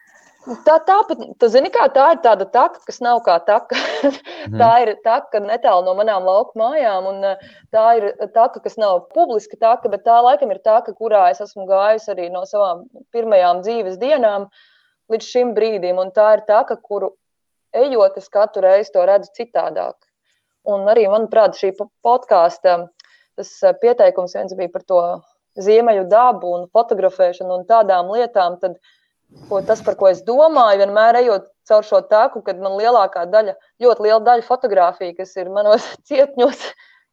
Tā, 0.43 0.73
tā, 0.83 0.97
tā, 1.39 1.47
zini, 1.47 1.69
kā, 1.71 1.85
tā 1.95 2.09
ir 2.11 2.17
tāda 2.23 2.43
taka, 2.51 2.81
kas 2.83 2.99
nav 3.03 3.21
kā 3.23 3.37
taka. 3.47 3.79
Mm. 4.43 4.57
tā 4.59 4.71
ir 4.83 4.89
taka 5.05 5.39
netālu 5.39 5.85
no 5.85 5.93
manām 5.95 6.25
lauku 6.27 6.59
mājām, 6.59 7.05
un 7.13 7.27
eh, 7.29 7.43
tā 7.71 7.83
ir 7.95 8.09
taka, 8.35 8.59
kas 8.59 8.75
nav 8.75 9.05
publiska 9.15 9.55
taka, 9.55 9.87
bet 9.87 10.03
tā 10.03 10.17
laikam 10.19 10.51
ir 10.51 10.59
taka, 10.65 10.91
kurā 10.97 11.29
es 11.31 11.39
esmu 11.45 11.63
gājusi 11.69 12.11
arī 12.11 12.27
no 12.33 12.41
savām 12.49 12.83
pirmajām 13.15 13.61
dzīves 13.63 13.95
dienām 14.01 14.49
līdz 15.13 15.29
šim 15.29 15.53
brīdim. 15.55 16.01
Un 16.03 16.11
tā 16.11 16.27
ir 16.35 16.43
taka, 16.49 16.75
kuru 16.75 17.13
ejot, 17.71 18.19
es 18.19 18.27
katru 18.33 18.65
reizi 18.67 18.91
to 18.91 19.05
redzu 19.07 19.31
citādāk. 19.39 19.95
Un 20.67 20.83
arī, 20.91 21.07
manuprāt, 21.07 21.55
šī 21.55 21.71
podkāsta 21.79 22.81
tas 23.39 23.55
eh, 23.63 23.77
pieteikums 23.79 24.35
viens 24.35 24.59
bija 24.59 24.75
par 24.75 24.83
to 24.91 24.99
ziemeļu 25.59 26.07
dabu 26.09 26.51
un 26.57 26.67
fotografēšanu 26.73 27.59
un 27.59 27.65
tādām 27.69 28.11
lietām, 28.13 28.57
tad 28.61 28.79
ko, 29.49 29.61
tas, 29.65 29.81
par 29.85 29.97
ko 29.99 30.09
es 30.09 30.23
domāju, 30.25 30.81
vienmēr 30.83 31.21
ejot 31.23 31.49
caur 31.69 31.85
šo 31.87 32.01
taku, 32.09 32.41
kad 32.45 32.59
man 32.61 32.77
lielākā 32.79 33.25
daļa, 33.31 33.55
ļoti 33.83 34.07
liela 34.07 34.21
daļa 34.25 34.47
fotografiju, 34.47 35.15
kas 35.19 35.35
ir 35.39 35.51
manos 35.53 35.85
cietņos, 36.09 36.65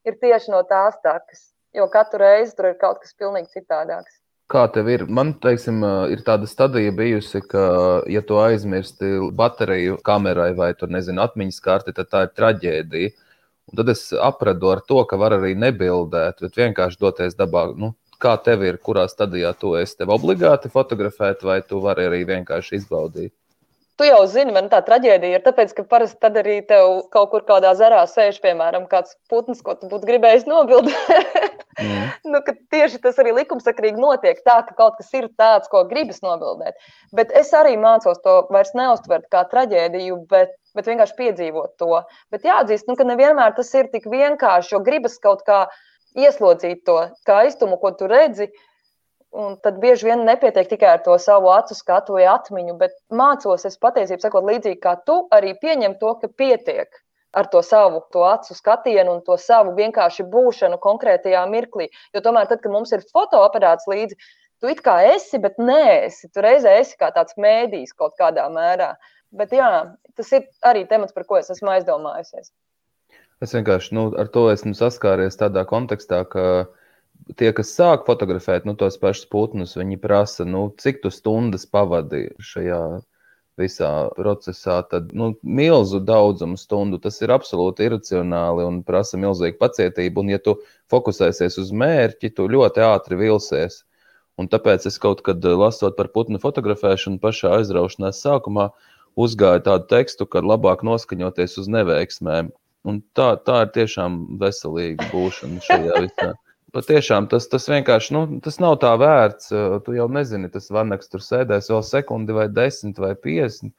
ir 0.08 0.18
tieši 0.22 0.54
no 0.54 0.62
tās 0.68 0.98
takas. 1.04 1.50
Jo 1.76 1.86
katru 1.90 2.24
reizi 2.24 2.56
tur 2.58 2.72
ir 2.72 2.80
kaut 2.80 2.98
kas 3.02 3.14
pilnīgi 3.14 3.60
citādāks. 3.60 4.16
Kā 4.50 4.64
tev 4.74 4.88
ir? 4.90 5.04
Man 5.06 5.36
teiksim, 5.38 5.84
ir 6.10 6.24
tāda 6.26 6.48
stadija 6.50 6.90
bijusi, 6.90 7.38
ka, 7.46 7.60
ja 8.10 8.18
tu 8.26 8.40
aizmirsti 8.42 9.30
bateriju 9.38 10.00
kamerai 10.02 10.50
vai 10.58 10.72
tur, 10.74 10.90
nezinu, 10.90 11.22
atmiņas 11.22 11.60
karti, 11.62 11.94
tad 11.94 12.10
tā 12.10 12.24
ir 12.26 12.32
traģēdija. 12.34 13.12
Un 13.70 13.78
tad 13.78 13.92
es 13.92 14.08
apradu 14.18 14.72
ar 14.72 14.82
to, 14.82 14.98
ka 15.06 15.14
var 15.20 15.36
arī 15.36 15.52
nebildēt, 15.54 16.42
bet 16.42 16.58
vienkārši 16.58 16.98
doties 16.98 17.38
dabā. 17.38 17.68
Nu, 17.78 17.92
kā 18.20 18.36
tev 18.44 18.64
ir, 18.68 18.80
kurā 18.84 19.06
stadijā 19.10 19.52
tu 19.58 19.74
esi? 19.80 19.98
Tev 20.00 20.12
obligāti 20.14 20.70
fotografēt, 20.72 21.44
vai 21.46 21.60
tu 21.66 21.80
vari 21.84 22.08
arī 22.10 22.24
vienkārši 22.28 22.80
izbaudīt? 22.80 23.34
Tu 24.00 24.06
jau 24.08 24.20
zini, 24.32 24.48
man 24.56 24.70
tā 24.72 24.78
traģēdija 24.80 25.36
ir 25.36 25.42
tāpēc, 25.44 25.74
ka 25.76 25.82
parasti 25.84 26.16
tad 26.24 26.38
arī 26.40 26.54
tev 26.64 27.02
kaut 27.12 27.34
kur 27.34 27.42
kādā 27.44 27.74
zarā 27.76 27.98
sēž, 28.08 28.38
piemēram, 28.40 28.86
kāds 28.88 29.12
putns, 29.28 29.60
ko 29.60 29.74
tu 29.76 29.90
būtu 29.90 30.08
gribējis 30.08 30.46
nobildēt. 30.48 31.66
mm. 31.76 32.06
nu, 32.32 32.40
tieši 32.72 33.02
tas 33.04 33.20
arī 33.20 33.34
likumsakrīgi 33.42 34.00
notiek 34.00 34.40
tā, 34.46 34.56
ka 34.64 34.72
kaut 34.78 34.96
kas 34.96 35.12
ir 35.18 35.28
tāds, 35.36 35.68
ko 35.68 35.84
gribas 35.90 36.24
nobildēt. 36.24 36.80
Bet 37.12 37.36
es 37.36 37.52
arī 37.52 37.74
mācos 37.76 38.24
to 38.24 38.38
vairs 38.48 38.72
neustvert 38.72 39.28
kā 39.28 39.44
traģēdiju, 39.52 40.16
bet, 40.32 40.56
bet 40.72 40.88
vienkārši 40.88 41.18
piedzīvot 41.20 41.76
to. 41.76 42.00
Bet 42.32 42.48
jāatzīst, 42.48 42.88
nu, 42.88 42.96
ka 42.96 43.04
nevienmēr 43.04 43.52
tas 43.60 43.68
ir 43.76 43.92
tik 43.92 44.08
vienkārši, 44.08 44.78
jo 44.78 44.80
gribas 44.86 45.20
kaut 45.20 45.44
kā 45.44 45.66
ieslodzīt 46.18 46.84
to 46.88 46.98
skaistumu, 47.22 47.78
ko 47.82 47.92
tu 47.98 48.10
redzi. 48.10 48.50
Un 49.30 49.54
tad 49.62 49.76
bieži 49.78 50.08
vien 50.08 50.24
nepietiek 50.26 50.66
tikai 50.66 50.88
ar 50.96 51.04
to 51.04 51.14
savu 51.22 51.52
acu 51.54 51.76
skatu 51.78 52.16
vai 52.16 52.24
atmiņu, 52.26 52.74
bet 52.80 52.96
mācos, 53.14 53.62
es 53.68 53.78
patiesībā 53.78 54.24
sakot, 54.24 54.42
līdzīgi 54.48 54.80
kā 54.82 54.96
tu, 55.06 55.20
arī 55.30 55.54
pieņem 55.60 56.00
to, 56.00 56.16
ka 56.18 56.32
pietiek 56.34 56.90
ar 57.32 57.46
to 57.46 57.62
savu 57.62 58.02
to 58.10 58.24
acu 58.26 58.54
skatienu 58.54 59.12
un 59.12 59.20
to 59.26 59.36
savu 59.38 59.74
vienkārši 59.76 60.26
būšanu 60.32 60.80
konkrētajā 60.82 61.44
mirklī. 61.50 61.86
Jo 62.14 62.24
tomēr, 62.24 62.48
tad, 62.50 62.62
kad 62.64 62.74
mums 62.74 62.92
ir 62.96 63.06
fotoaparāts 63.14 63.86
līdzi, 63.90 64.18
tu 64.60 64.70
it 64.72 64.82
kā 64.84 64.98
esi, 65.12 65.38
bet 65.38 65.58
nē, 65.62 65.84
esi. 66.08 66.30
Tu 66.34 66.42
reizē 66.44 66.76
esi 66.80 66.98
kā 67.00 67.12
tāds 67.14 67.38
mēdījis 67.38 67.94
kaut 67.94 68.18
kādā 68.20 68.48
mērā. 68.52 68.92
Bet 69.30 69.54
jā, 69.54 69.70
tas 70.18 70.32
ir 70.34 70.48
arī 70.66 70.84
temats, 70.90 71.14
par 71.14 71.28
ko 71.28 71.38
es 71.38 71.50
esmu 71.54 71.70
aizdomājusies. 71.76 72.50
Es 73.40 73.54
vienkārši 73.56 73.94
nu, 73.96 74.08
ar 74.20 74.28
to 74.32 74.48
esmu 74.52 74.74
saskāries 74.76 75.38
tādā 75.40 75.62
kontekstā, 75.68 76.24
ka 76.28 76.42
tie, 77.40 77.52
kas 77.56 77.70
sāk 77.72 78.04
fotografēt 78.08 78.66
nu, 78.68 78.74
tos 78.76 78.98
pašus 79.00 79.28
putnus, 79.32 79.78
viņi 79.80 79.96
prasa, 80.02 80.44
nu, 80.44 80.66
cik 80.82 81.00
tu 81.04 81.12
stundas 81.14 81.64
pavadīji 81.70 82.34
šajā 82.50 82.82
visā 83.60 83.90
procesā, 84.16 84.80
tad 84.90 85.14
nu, 85.16 85.30
milzu 85.42 86.00
daudzumu 86.04 86.60
stundu 86.60 87.00
tas 87.02 87.20
ir 87.24 87.32
absolūti 87.34 87.88
iracionāli 87.88 88.66
un 88.68 88.80
prasa 88.86 89.20
milzīgu 89.20 89.58
pacietību. 89.60 90.24
Un, 90.24 90.32
ja 90.34 90.40
tu 90.44 90.56
fokusēsies 90.92 91.58
uz 91.64 91.72
mērķi, 91.72 92.32
tu 92.36 92.48
ļoti 92.48 92.84
ātri 92.86 93.20
vilsies. 93.20 93.82
Un 94.40 94.48
tāpēc 94.52 94.86
es 94.88 94.96
kaut 95.00 95.20
kad 95.24 95.44
lasot 95.44 95.96
par 95.98 96.08
putnu 96.14 96.40
fotografēšanu, 96.40 97.20
pašā 97.20 97.56
aizraušanās 97.58 98.22
sākumā 98.24 98.70
uzgāju 99.20 99.64
tādu 99.66 99.88
tekstu, 99.90 100.28
ka 100.28 100.40
labāk 100.44 100.84
noskaņoties 100.86 101.58
uz 101.60 101.68
neveiksmēm. 101.72 102.52
Un 102.88 103.02
tā, 103.16 103.34
tā 103.44 103.64
ir 103.66 103.74
tiešām 103.74 104.20
veselīga 104.40 105.10
būšana 105.12 105.60
šajā 105.66 106.04
visā. 106.06 106.30
Patiešām 106.70 107.26
tas, 107.32 107.48
tas 107.50 107.66
vienkārši 107.66 108.14
nu, 108.14 108.22
tas 108.44 108.60
nav 108.62 108.76
tā 108.82 108.92
vērts. 109.00 109.50
Tu 109.84 109.96
jau 109.96 110.06
nezini, 110.12 110.48
tas 110.54 110.70
vanaks 110.72 111.10
tur 111.10 111.24
sēdēs 111.24 111.70
vēl 111.72 111.82
sekundi, 111.86 112.36
vai 112.36 112.46
desmit, 112.48 113.00
vai 113.02 113.16
piecdesmit. 113.18 113.74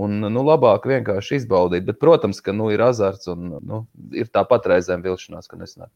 Un, 0.00 0.16
nu, 0.22 0.42
labāk 0.46 0.86
vienkārši 0.88 1.42
izbaudīt. 1.42 1.84
Bet, 1.84 1.98
protams, 2.00 2.40
ka 2.40 2.54
nu, 2.56 2.70
ir 2.72 2.80
azarts 2.86 3.28
un 3.28 3.58
nu, 3.60 3.82
ir 4.16 4.30
tāpat 4.32 4.70
reizēm 4.72 5.04
vilšanās, 5.04 5.50
ka 5.50 5.58
nesanāk. 5.60 5.90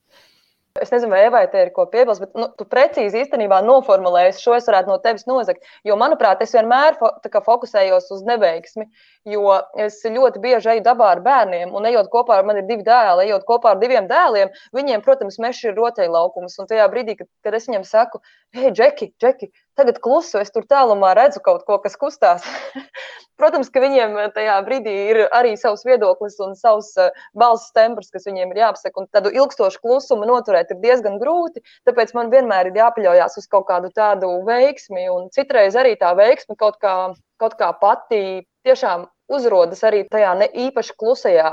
Es 0.82 0.90
nezinu, 0.90 1.12
vai 1.14 1.20
Evai 1.22 1.44
te 1.50 1.60
ir 1.62 1.68
ko 1.70 1.84
piebilst, 1.86 2.18
bet 2.24 2.32
nu, 2.34 2.48
tu 2.58 2.64
precīzi 2.66 3.20
īstenībā 3.20 3.60
noformulēji 3.62 4.32
šo, 4.40 4.56
es 4.58 4.64
varētu 4.66 4.90
no 4.90 4.96
tevis 5.04 5.22
nozagt. 5.30 5.68
Jo, 5.86 5.94
manuprāt, 6.00 6.40
es 6.42 6.50
vienmēr 6.56 6.96
fo 6.98 7.12
fokusējos 7.46 8.08
uz 8.16 8.24
neveiksmi, 8.26 8.88
jo 9.30 9.52
es 9.84 10.00
ļoti 10.16 10.42
bieži 10.42 10.72
eju 10.72 10.82
dabā 10.88 11.12
ar 11.12 11.22
bērniem, 11.22 11.70
un 11.78 11.86
ejot 11.86 12.10
kopā 12.10 12.40
ar 12.40 12.48
man 12.48 12.58
ir 12.58 12.66
divi 12.66 12.82
dēli, 12.88 13.28
ejot 13.28 13.46
kopā 13.46 13.76
ar 13.76 13.78
diviem 13.84 14.10
dēliem, 14.10 14.50
viņiem, 14.74 15.04
protams, 15.06 15.38
mežs 15.44 15.62
ir 15.62 15.78
rotaļlaukums. 15.78 16.58
Un 16.58 16.72
tajā 16.72 16.88
brīdī, 16.90 17.14
kad, 17.22 17.30
kad 17.46 17.54
es 17.54 17.70
viņiem 17.70 17.86
saku, 17.86 18.18
hei, 18.58 18.74
Džeki, 18.74 19.12
Džeki, 19.22 19.52
tagad 19.78 19.98
klusu, 20.02 20.38
es 20.40 20.52
tur 20.54 20.66
tālumā 20.70 21.12
redzu 21.18 21.42
kaut 21.44 21.64
ko, 21.68 21.78
kas 21.82 21.96
kustās. 22.00 22.46
Protams, 23.40 23.70
ka 23.74 23.82
viņiem 23.82 24.14
tajā 24.34 24.54
brīdī 24.66 24.94
ir 25.10 25.20
arī 25.34 25.54
savs 25.58 25.82
viedoklis 25.86 26.36
un 26.44 26.54
savs 26.58 26.92
uh, 27.00 27.10
balss 27.34 27.72
tembrs, 27.74 28.12
kas 28.14 28.28
viņiem 28.28 28.52
ir 28.54 28.62
jāapsaka. 28.62 29.02
Un 29.02 29.08
tādu 29.14 29.32
ilgstošu 29.34 29.82
klusumu 29.82 30.28
noturēt 30.30 30.70
ir 30.70 30.78
diezgan 30.84 31.18
grūti. 31.22 31.64
Tāpēc 31.88 32.14
man 32.14 32.30
vienmēr 32.34 32.70
ir 32.70 32.78
jāpaļaujas 32.78 33.40
uz 33.42 33.50
kaut 33.50 33.66
kādu 33.72 33.90
tādu 33.94 34.30
veiksmi. 34.46 35.08
Un 35.10 35.26
citreiz 35.34 35.74
arī 35.78 35.96
tā 35.98 36.14
veiksme 36.18 36.54
kaut 36.60 36.78
kā, 36.82 36.94
kaut 37.42 37.58
kā 37.58 37.72
pati 37.80 38.44
tiešām 38.64 39.08
uzrodas 39.34 39.82
arī 39.86 40.04
tajā 40.10 40.34
ne 40.38 40.48
īpaši 40.68 40.94
klusajā 41.00 41.50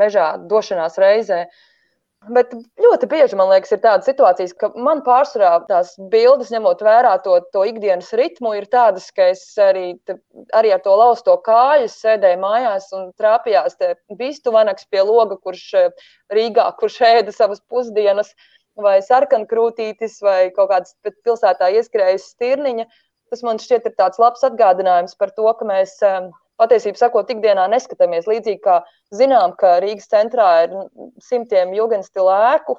mežā 0.00 0.34
došanās 0.50 1.00
reizē. 1.00 1.46
Bet 2.32 2.54
ļoti 2.82 3.06
bieži 3.10 3.36
man 3.38 3.50
liekas, 3.52 3.70
ir 3.74 3.80
tādas 3.84 4.08
situācijas, 4.08 4.54
ka 4.58 4.70
man 4.82 5.02
pārsvarā 5.06 5.50
tās 5.68 5.92
bildes, 6.10 6.50
ņemot 6.54 6.82
vērā 6.82 7.12
to, 7.22 7.36
to 7.54 7.62
ikdienas 7.68 8.08
ritmu, 8.18 8.54
ir 8.58 8.66
tādas, 8.72 9.08
ka 9.14 9.28
es 9.34 9.42
arī, 9.62 9.84
te, 10.08 10.16
arī 10.56 10.72
ar 10.74 10.82
to 10.82 10.94
lausto 10.98 11.36
kāju 11.46 11.86
sēdēju 11.92 12.40
mājās 12.42 12.88
un 12.96 13.12
trāpījās 13.20 13.78
vistu 14.18 14.54
vanaks 14.54 14.88
pie 14.90 15.04
loga, 15.06 15.38
kurš 15.38 15.66
eh, 15.78 16.06
Rīgā, 16.34 16.66
kurš 16.80 16.98
ēda 17.10 17.34
savas 17.36 17.62
pusdienas, 17.70 18.32
vai 18.80 18.98
sarkankrūtītis, 19.04 20.18
vai 20.24 20.40
kaut 20.56 20.72
kāds 20.72 20.96
pilsētā 21.06 21.70
ieskrējas 21.78 22.32
stirniņa. 22.34 22.88
Tas 23.30 23.42
man 23.46 23.58
šķiet 23.62 23.86
ir 23.88 23.94
tāds 23.98 24.20
labs 24.22 24.44
atgādinājums 24.46 25.16
par 25.18 25.30
to, 25.36 25.46
ka 25.58 25.68
mēs 25.68 25.94
eh, 26.02 26.26
patiesībā 26.60 27.00
sakot, 27.00 27.30
ikdienā 27.32 27.66
neskatāmies. 27.72 28.28
Līdzīgi 28.30 28.62
kā 28.64 28.80
zinām, 29.14 29.54
ka 29.60 29.76
Rīgas 29.84 30.10
centrā 30.12 30.50
ir 30.66 30.76
simtiem 31.22 31.74
jūgenstila 31.76 32.36
ēku, 32.54 32.78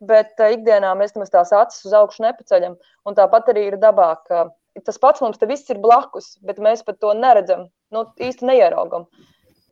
bet 0.00 0.40
eh, 0.40 0.56
ikdienā 0.56 0.92
mēs 0.98 1.14
tam 1.14 1.24
tās 1.30 1.52
acis 1.56 1.86
uz 1.88 1.96
augšu 1.96 2.26
nepaceļam. 2.26 2.76
Un 3.06 3.16
tāpat 3.18 3.52
arī 3.52 3.70
ir 3.70 3.78
dabā, 3.82 4.12
ka 4.28 4.48
tas 4.84 5.00
pats 5.00 5.22
mums 5.24 5.40
te 5.40 5.48
viss 5.48 5.70
ir 5.72 5.80
blakus, 5.82 6.36
bet 6.44 6.60
mēs 6.62 6.84
pat 6.86 7.00
to 7.00 7.14
neredzam, 7.16 7.66
nu, 7.94 8.04
īsti 8.20 8.48
neieraugam. 8.48 9.08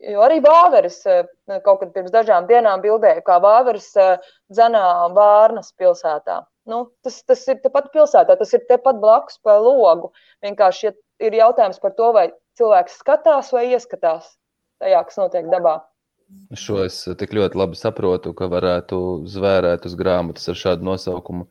Jo 0.05 0.25
arī 0.25 0.41
Vāveres 0.43 0.99
eh, 1.09 1.23
kaut 1.65 1.81
kad 1.81 1.93
pirms 1.95 2.13
dažām 2.13 2.49
dienām 2.49 2.83
bildēja, 2.83 3.23
kā 3.25 3.39
Vāveres 3.43 3.91
eh, 4.01 4.17
dzenā 4.51 4.85
Vārnas 5.15 5.71
pilsētā. 5.79 6.43
Nu, 6.65 6.87
tas, 7.05 7.19
tas 7.29 7.43
ir 7.51 7.59
tepat 7.61 7.91
pilsētā, 7.93 8.35
tas 8.39 8.53
ir 8.57 8.63
tepat 8.69 8.97
blakus 8.97 9.37
pa 9.45 9.59
logu. 9.61 10.09
Vienkārši 10.41 10.87
ja 10.87 10.95
ir 11.23 11.37
jautājums 11.37 11.79
par 11.81 11.93
to, 11.97 12.09
vai 12.15 12.25
cilvēks 12.59 13.01
skatās 13.01 13.51
vai 13.55 13.67
ieskatās 13.73 14.35
tajā, 14.81 15.03
kas 15.07 15.19
notiek 15.19 15.51
dabā. 15.51 15.79
Šo 16.57 16.81
es 16.85 16.97
tik 17.19 17.35
ļoti 17.37 17.59
labi 17.59 17.77
saprotu, 17.77 18.33
ka 18.37 18.49
varētu 18.49 18.97
zvērēt 19.29 19.85
uz 19.85 19.95
grāmatas 19.99 20.49
ar 20.51 20.59
šādu 20.59 20.87
nosaukumu. 20.87 21.45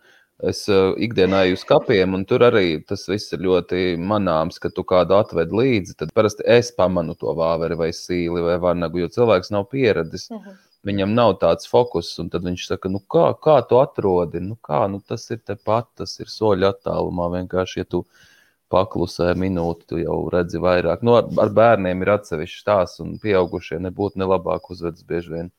Es 0.50 0.64
uh, 0.66 0.96
ikdienā 0.98 1.44
eju 1.46 1.54
uz 1.60 1.62
kapiem, 1.68 2.16
un 2.16 2.24
tur 2.26 2.42
arī 2.42 2.80
tas 2.88 3.04
viss 3.06 3.32
ir 3.36 3.44
ļoti 3.46 3.94
manāms, 4.02 4.58
ka 4.58 4.72
tu 4.74 4.82
kādu 4.82 5.14
atved 5.14 5.54
līdzi. 5.54 5.94
Tad 6.00 6.10
parasti 6.16 6.42
es 6.56 6.72
pamanu 6.74 7.14
to 7.20 7.36
vāveri 7.38 7.78
vai 7.78 7.92
sīli 7.94 8.42
vai 8.42 8.58
vanagu, 8.62 9.04
jo 9.04 9.12
cilvēks 9.14 9.54
nav 9.54 9.68
pieradis. 9.70 10.30
Uh 10.30 10.38
mhm. 10.38 10.48
-huh. 10.50 10.62
Viņam 10.84 11.14
nav 11.16 11.38
tāds 11.40 11.64
fokus, 11.64 12.10
un 12.20 12.26
tad 12.28 12.42
viņš 12.44 12.66
saka, 12.68 12.88
nu 12.92 12.98
kā, 13.08 13.30
kā 13.40 13.54
tu 13.68 13.78
atrodi? 13.80 14.40
Nu 14.40 14.58
kā, 14.60 14.82
nu 14.90 15.00
tas 15.00 15.30
ir 15.30 15.38
tepat, 15.40 15.86
tas 15.96 16.20
ir 16.20 16.26
soļu 16.28 16.66
attālumā 16.68 17.30
vienkārši, 17.38 17.78
ja 17.78 17.84
tu 17.84 18.02
uh, 18.02 18.33
paklusē 18.74 19.32
minūti, 19.38 19.86
tu 19.90 20.00
jau 20.02 20.20
redzi 20.34 20.62
vairāk. 20.62 21.04
Nu, 21.06 21.18
ar, 21.20 21.28
ar 21.46 21.52
bērniem 21.54 22.02
ir 22.02 22.16
atsevišķs 22.18 22.64
tās, 22.66 22.96
un 23.04 23.18
pieaugušie 23.22 23.78
nebūtu 23.86 24.20
nelabāk 24.22 24.72
uzvedas 24.74 25.06
bieži 25.06 25.36
vien. 25.36 25.52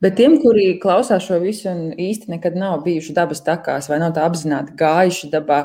Bet 0.00 0.14
tiem, 0.16 0.38
kuri 0.40 0.78
klausās 0.80 1.26
šo 1.26 1.36
visu 1.42 1.66
un 1.68 1.90
īsti 2.00 2.30
nekad 2.32 2.54
nav 2.56 2.78
bijuši 2.86 3.12
dabas 3.12 3.42
takās 3.44 3.90
vai 3.90 3.98
nav 4.00 4.14
tā 4.16 4.24
apzināti 4.24 4.72
gājuši 4.80 5.28
dabā, 5.34 5.58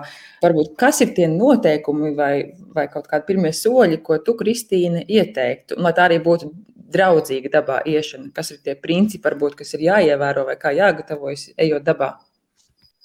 varbūt 0.44 0.74
kas 0.82 1.00
ir 1.06 1.14
tie 1.16 1.30
noteikumi 1.32 2.12
vai, 2.18 2.34
vai 2.76 2.90
kaut 2.92 3.08
kādi 3.08 3.30
pirmie 3.30 3.54
soļi, 3.56 4.02
ko 4.04 4.20
tu, 4.26 4.36
Kristīne, 4.36 5.06
ieteiktu, 5.08 5.78
un 5.80 5.88
lai 5.88 5.94
tā 5.96 6.10
arī 6.10 6.20
būtu 6.26 6.52
draudzīga 6.92 7.54
dabā 7.54 7.80
iešana? 7.88 8.34
Kas 8.36 8.52
ir 8.52 8.60
tie 8.66 8.76
principi, 8.76 9.24
varbūt, 9.24 9.56
kas 9.62 9.72
ir 9.78 9.88
jāievēro 9.88 10.44
vai 10.52 10.60
kā 10.60 10.76
jāgatavojas 10.76 11.54
ejot 11.56 11.88
dabā? 11.88 12.18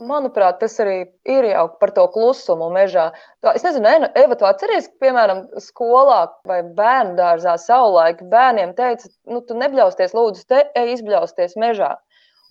Manuprāt, 0.01 0.57
tas 0.63 0.79
arī 0.81 1.11
ir 1.29 1.45
jau 1.51 1.67
par 1.81 1.91
to 1.93 2.07
klusumu 2.15 2.71
mežā. 2.73 3.11
Es 3.53 3.65
nezinu, 3.67 4.09
Eva, 4.17 4.37
tu 4.39 4.47
atceries, 4.49 4.87
ka, 4.89 4.97
piemēram, 5.05 5.43
skolā 5.61 6.23
vai 6.49 6.63
bērnu 6.65 7.19
dārzā 7.19 7.59
savulaik 7.61 8.23
bērniem 8.33 8.73
teica, 8.79 9.11
nu, 9.29 9.43
tu 9.45 9.59
nebļausties, 9.61 10.15
lūdzu, 10.17 10.47
te 10.49 10.63
ej 10.81 10.95
izbļausties 10.95 11.59
mežā. 11.61 11.99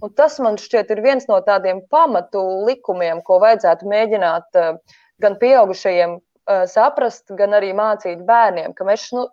Un 0.06 0.14
tas 0.16 0.38
man 0.40 0.60
šķiet 0.62 0.94
ir 0.94 1.02
viens 1.04 1.26
no 1.28 1.40
tādiem 1.44 1.82
pamatu 1.92 2.42
likumiem, 2.68 3.24
ko 3.26 3.40
vajadzētu 3.44 3.90
mēģināt 3.90 4.60
eh, 4.62 5.00
gan 5.24 5.36
pieaugušajiem 5.42 6.16
eh, 6.16 6.64
saprast, 6.72 7.34
gan 7.40 7.58
arī 7.58 7.74
mācīt 7.76 8.22
bērniem, 8.30 8.78
ka 8.78 8.88
mežs, 8.88 9.10
nu, 9.18 9.26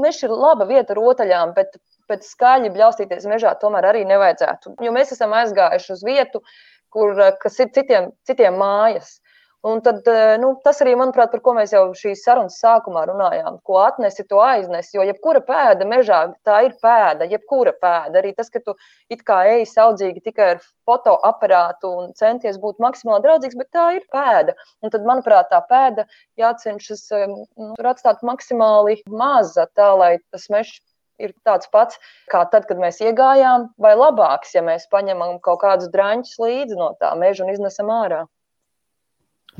mežs 0.00 0.22
ir 0.24 0.32
laba 0.32 0.68
vieta 0.70 0.96
rotaļām, 0.96 1.52
bet 1.58 1.76
pēc 2.08 2.24
skaļi 2.28 2.72
bļaustīties 2.72 3.26
mežā 3.28 3.52
tomēr 3.60 3.90
arī 3.90 4.06
nevajadzētu. 4.08 4.76
Jo 4.84 4.94
mēs 4.94 5.12
esam 5.14 5.34
aizgājuši 5.36 5.92
uz 5.96 6.06
vietu, 6.06 6.42
kur, 6.92 7.18
eh, 7.20 7.36
kas 7.42 7.60
ir 7.64 7.72
citiem, 7.76 8.12
citiem 8.28 8.58
mājas. 8.60 9.18
Un 9.64 9.80
tad, 9.80 10.02
eh, 10.10 10.36
nu, 10.42 10.48
tas 10.64 10.80
arī, 10.82 10.96
manuprāt, 10.98 11.30
par 11.30 11.40
ko 11.46 11.52
mēs 11.54 11.70
jau 11.70 11.84
šīs 11.94 12.24
sarunas 12.26 12.56
sākumā 12.58 13.04
runājām, 13.06 13.60
ko 13.68 13.76
atnesi, 13.78 14.24
to 14.26 14.40
aiznesi. 14.42 14.96
Jo 14.96 15.04
jebkura 15.06 15.38
pēda 15.46 15.86
mežā, 15.86 16.18
tā 16.48 16.56
ir 16.66 16.74
pēda, 16.82 17.28
jebkura 17.30 17.70
pēda. 17.84 18.18
Arī 18.18 18.32
tas, 18.34 18.50
ka 18.50 18.58
tu 18.58 18.74
it 19.08 19.22
kā 19.28 19.38
eji 19.52 19.68
saudzīgi 19.70 20.24
tikai 20.24 20.48
ar 20.56 20.64
fotoaparātu 20.90 21.92
un 22.00 22.10
centies 22.18 22.58
būt 22.58 22.82
maksimāli 22.82 23.22
draudzīgs, 23.28 23.60
bet 23.60 23.70
tā 23.78 23.86
ir 24.00 24.08
pēda. 24.10 24.56
Un 24.82 24.90
tad, 24.90 25.06
manuprāt, 25.06 25.52
tā 25.54 25.62
pēda 25.70 26.08
jācenšas 26.42 27.06
eh, 27.20 27.28
nu, 27.30 27.72
atstāt 27.94 28.26
maksimāli 28.26 28.98
maza, 29.06 29.70
tā 29.78 29.92
lai 29.94 30.16
tas 30.34 30.50
mežs 30.50 30.82
ir 31.22 31.34
tāds 31.46 31.70
pats 31.72 31.98
kā 32.32 32.44
tad, 32.52 32.68
kad 32.68 32.80
mēs 32.82 33.00
iegājām, 33.04 33.70
vai 33.80 33.94
labāks, 33.98 34.54
ja 34.56 34.64
mēs 34.66 34.88
paņemam 34.92 35.38
kaut 35.44 35.62
kādus 35.64 35.90
drāņus 35.94 36.38
līdzi 36.42 36.78
no 36.78 36.92
tā 37.00 37.14
meža 37.18 37.46
un 37.46 37.54
iznesam 37.54 37.92
ārā. 37.94 38.24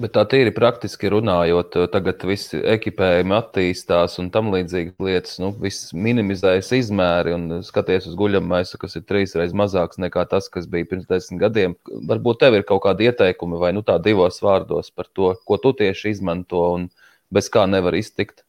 Bet 0.01 0.15
tā 0.17 0.23
tīri 0.25 0.55
praktiski 0.57 1.11
runājot, 1.13 1.75
tagad 1.93 2.23
viss 2.25 2.55
ekipējumi 2.57 3.35
attīstās 3.37 4.15
un 4.23 4.31
tam 4.33 4.49
līdzīgas 4.55 4.95
lietas. 5.05 5.35
Nu, 5.43 5.51
viss 5.53 5.91
minimizējas 5.93 6.71
izmēri 6.79 7.35
un 7.37 7.59
skaties 7.67 8.07
uz 8.09 8.15
guļamaisu, 8.17 8.81
kas 8.81 8.97
ir 8.97 9.05
trīs 9.05 9.37
reizes 9.37 9.53
mazāks 9.53 10.01
nekā 10.01 10.25
tas, 10.31 10.49
kas 10.49 10.65
bija 10.73 10.89
pirms 10.89 11.11
desmit 11.11 11.43
gadiem. 11.45 11.77
Varbūt 12.09 12.41
tev 12.41 12.57
ir 12.57 12.65
kaut 12.65 12.87
kādi 12.87 13.11
ieteikumi 13.11 13.61
vai 13.61 13.75
nu 13.77 13.85
tā 13.85 13.99
divos 14.01 14.41
vārdos 14.41 14.89
par 14.97 15.13
to, 15.13 15.35
ko 15.45 15.61
tu 15.61 15.75
tieši 15.77 16.17
izmanto 16.17 16.65
un 16.73 16.89
bez 17.29 17.53
kā 17.53 17.69
nevar 17.69 17.93
iztikt. 18.01 18.47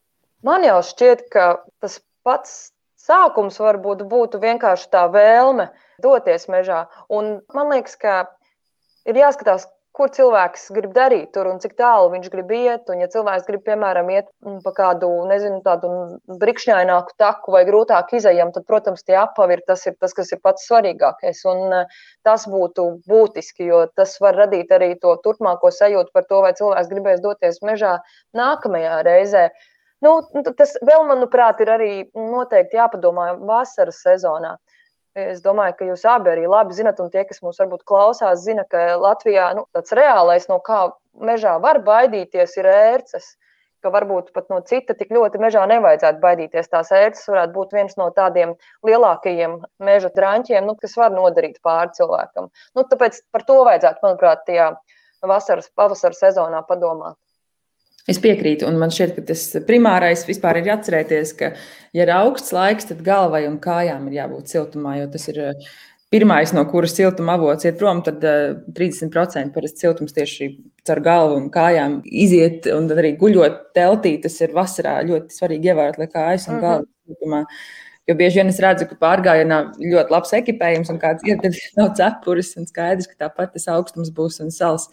Man 0.48 0.64
jau 0.64 0.80
šķiet, 0.80 1.28
ka 1.28 1.50
tas 1.84 2.00
pats 2.24 2.56
sākums 3.04 3.60
varbūt 3.60 4.06
būtu 4.10 4.40
vienkārši 4.42 4.90
tā 4.92 5.06
vēlme 5.12 5.70
doties 6.02 6.48
mežā. 6.52 6.84
Un 7.12 7.38
man 7.54 7.72
liekas, 7.74 7.96
ka 8.00 8.16
ir 9.08 9.20
jāskatās, 9.20 9.68
kur 9.94 10.10
cilvēks 10.10 10.64
grib 10.74 10.90
darīt 10.94 11.28
tur 11.36 11.46
un 11.46 11.60
cik 11.62 11.76
tālu 11.78 12.08
viņš 12.10 12.30
grib 12.32 12.50
iet. 12.56 12.88
Un, 12.90 12.98
ja 13.04 13.08
cilvēks 13.10 13.46
grib, 13.46 13.62
piemēram, 13.66 14.08
iet 14.10 14.30
pa 14.64 14.72
kādu, 14.74 15.10
nezinu, 15.30 15.60
tādu 15.66 15.90
brikšņaināku 16.40 17.14
taku 17.20 17.54
vai 17.54 17.62
grūtāku 17.68 18.18
izējām, 18.18 18.50
tad, 18.56 18.66
protams, 18.70 19.06
tie 19.06 19.14
apavi 19.20 19.58
ir 19.58 19.62
tas, 19.68 19.84
ir 19.86 19.94
tas, 20.02 20.16
kas 20.16 20.34
ir 20.34 20.40
pats 20.42 20.66
svarīgākais. 20.66 21.44
Un 21.52 21.76
eh, 21.78 22.00
tas 22.26 22.48
būtu 22.50 22.88
būtiski, 23.10 23.68
jo 23.70 23.84
tas 23.94 24.16
var 24.24 24.34
radīt 24.42 24.74
arī 24.74 24.94
to 24.98 25.14
turpmāko 25.22 25.70
sajūtu 25.70 26.10
par 26.16 26.26
to, 26.26 26.42
vai 26.42 26.56
cilvēks 26.58 26.90
gribēs 26.90 27.22
doties 27.22 27.62
mežā 27.62 28.00
nākamajā 28.34 28.98
reizē. 29.06 29.46
Nu, 30.04 30.14
tas 30.58 30.74
vēl, 30.84 31.04
manuprāt, 31.08 31.60
ir 31.64 31.70
arī 31.72 31.90
noteikti 32.12 32.76
jāpadomā 32.76 33.32
vasaras 33.48 34.02
sezonā. 34.04 34.56
Es 35.14 35.38
domāju, 35.44 35.76
ka 35.78 35.86
jūs 35.86 36.02
abi 36.10 36.32
arī 36.32 36.48
labi 36.50 36.74
zinat, 36.74 36.98
un 36.98 37.10
tie, 37.12 37.22
kas 37.28 37.38
mūs 37.44 37.60
varbūt 37.62 37.84
klausās, 37.86 38.42
zina, 38.42 38.64
ka 38.66 38.96
Latvijā 38.98 39.52
nu, 39.54 39.62
tāds 39.76 39.94
reālais, 39.94 40.48
no 40.50 40.58
kā 40.64 40.88
mežā 41.14 41.54
var 41.62 41.78
baidīties, 41.86 42.56
ir 42.58 42.68
ērces. 42.72 43.36
Ka 43.84 43.92
varbūt 43.94 44.32
pat 44.34 44.48
no 44.48 44.58
cita 44.64 44.96
tik 44.96 45.10
ļoti 45.12 45.38
mežā 45.42 45.62
nevajadzētu 45.70 46.22
baidīties. 46.22 46.70
Tās 46.72 46.90
ērces 46.96 47.28
varētu 47.30 47.52
būt 47.54 47.74
viens 47.76 47.98
no 48.00 48.08
tādiem 48.16 48.56
lielākajiem 48.88 49.58
meža 49.86 50.10
drāņķiem, 50.16 50.64
nu, 50.66 50.74
kas 50.80 50.96
var 50.96 51.12
nodarīt 51.14 51.60
pāri 51.62 51.92
cilvēkam. 51.98 52.48
Nu, 52.74 52.86
tāpēc 52.88 53.20
par 53.30 53.44
to 53.46 53.60
vajadzētu, 53.68 54.02
manuprāt, 54.02 54.42
tajā 54.48 54.70
vasaras, 55.30 55.68
pavasara 55.76 56.16
sezonā 56.16 56.64
padomāt. 56.66 57.20
Es 58.10 58.20
piekrītu, 58.20 58.66
un 58.68 58.76
man 58.76 58.92
šķiet, 58.92 59.14
ka 59.16 59.22
tas 59.30 59.42
primārais 59.64 60.26
vispār 60.28 60.60
ir 60.60 60.68
atcerēties, 60.74 61.32
ka, 61.38 61.54
ja 61.96 62.04
ir 62.04 62.12
augsts 62.12 62.52
laiks, 62.52 62.90
tad 62.90 63.00
galvai 63.06 63.46
un 63.48 63.56
kājām 63.64 64.10
ir 64.10 64.18
jābūt 64.18 64.52
siltumā, 64.52 64.98
jo 64.98 65.06
tas 65.14 65.24
ir 65.32 65.38
eh, 65.40 65.70
pirmais, 66.12 66.52
no 66.52 66.66
kuras 66.68 66.92
siltuma 66.98 67.38
avots 67.38 67.64
iet 67.64 67.78
prom, 67.80 68.02
tad 68.04 68.20
30% 68.20 69.40
eh, 69.40 69.48
parasti 69.54 69.86
siltums 69.86 70.12
tieši 70.18 70.50
caur 70.84 71.00
galvu 71.06 71.38
un 71.40 71.48
kājām 71.54 72.02
iziet, 72.04 72.68
un 72.76 72.92
arī 72.92 73.14
guļot 73.22 73.56
teltī, 73.78 74.18
tas 74.20 74.36
ir 74.44 74.52
vasarā 74.52 74.98
ļoti 75.08 75.38
svarīgi 75.38 75.72
ievērot, 75.72 76.02
lai 76.02 76.10
kājas 76.12 76.50
un 76.52 76.60
galva 76.60 76.84
siltumā. 76.84 77.40
Mm 77.40 77.48
-hmm. 77.48 77.83
Jo 78.08 78.14
bieži 78.18 78.40
vien 78.40 78.50
es 78.52 78.58
redzu, 78.60 78.84
ka 78.90 78.98
pārgājienā 79.00 79.58
ļoti 79.80 80.12
labs 80.12 80.34
ekipējums 80.36 80.90
un 80.92 80.98
kāds 81.00 81.24
ir, 81.24 81.38
tad 81.40 81.56
nav 81.78 81.94
cepures 81.96 82.52
un 82.60 82.68
skaidrs, 82.68 83.08
ka 83.08 83.24
tāpat 83.24 83.54
tas 83.54 83.64
augstums 83.72 84.12
būs 84.12 84.42
un 84.44 84.52
sals. 84.52 84.90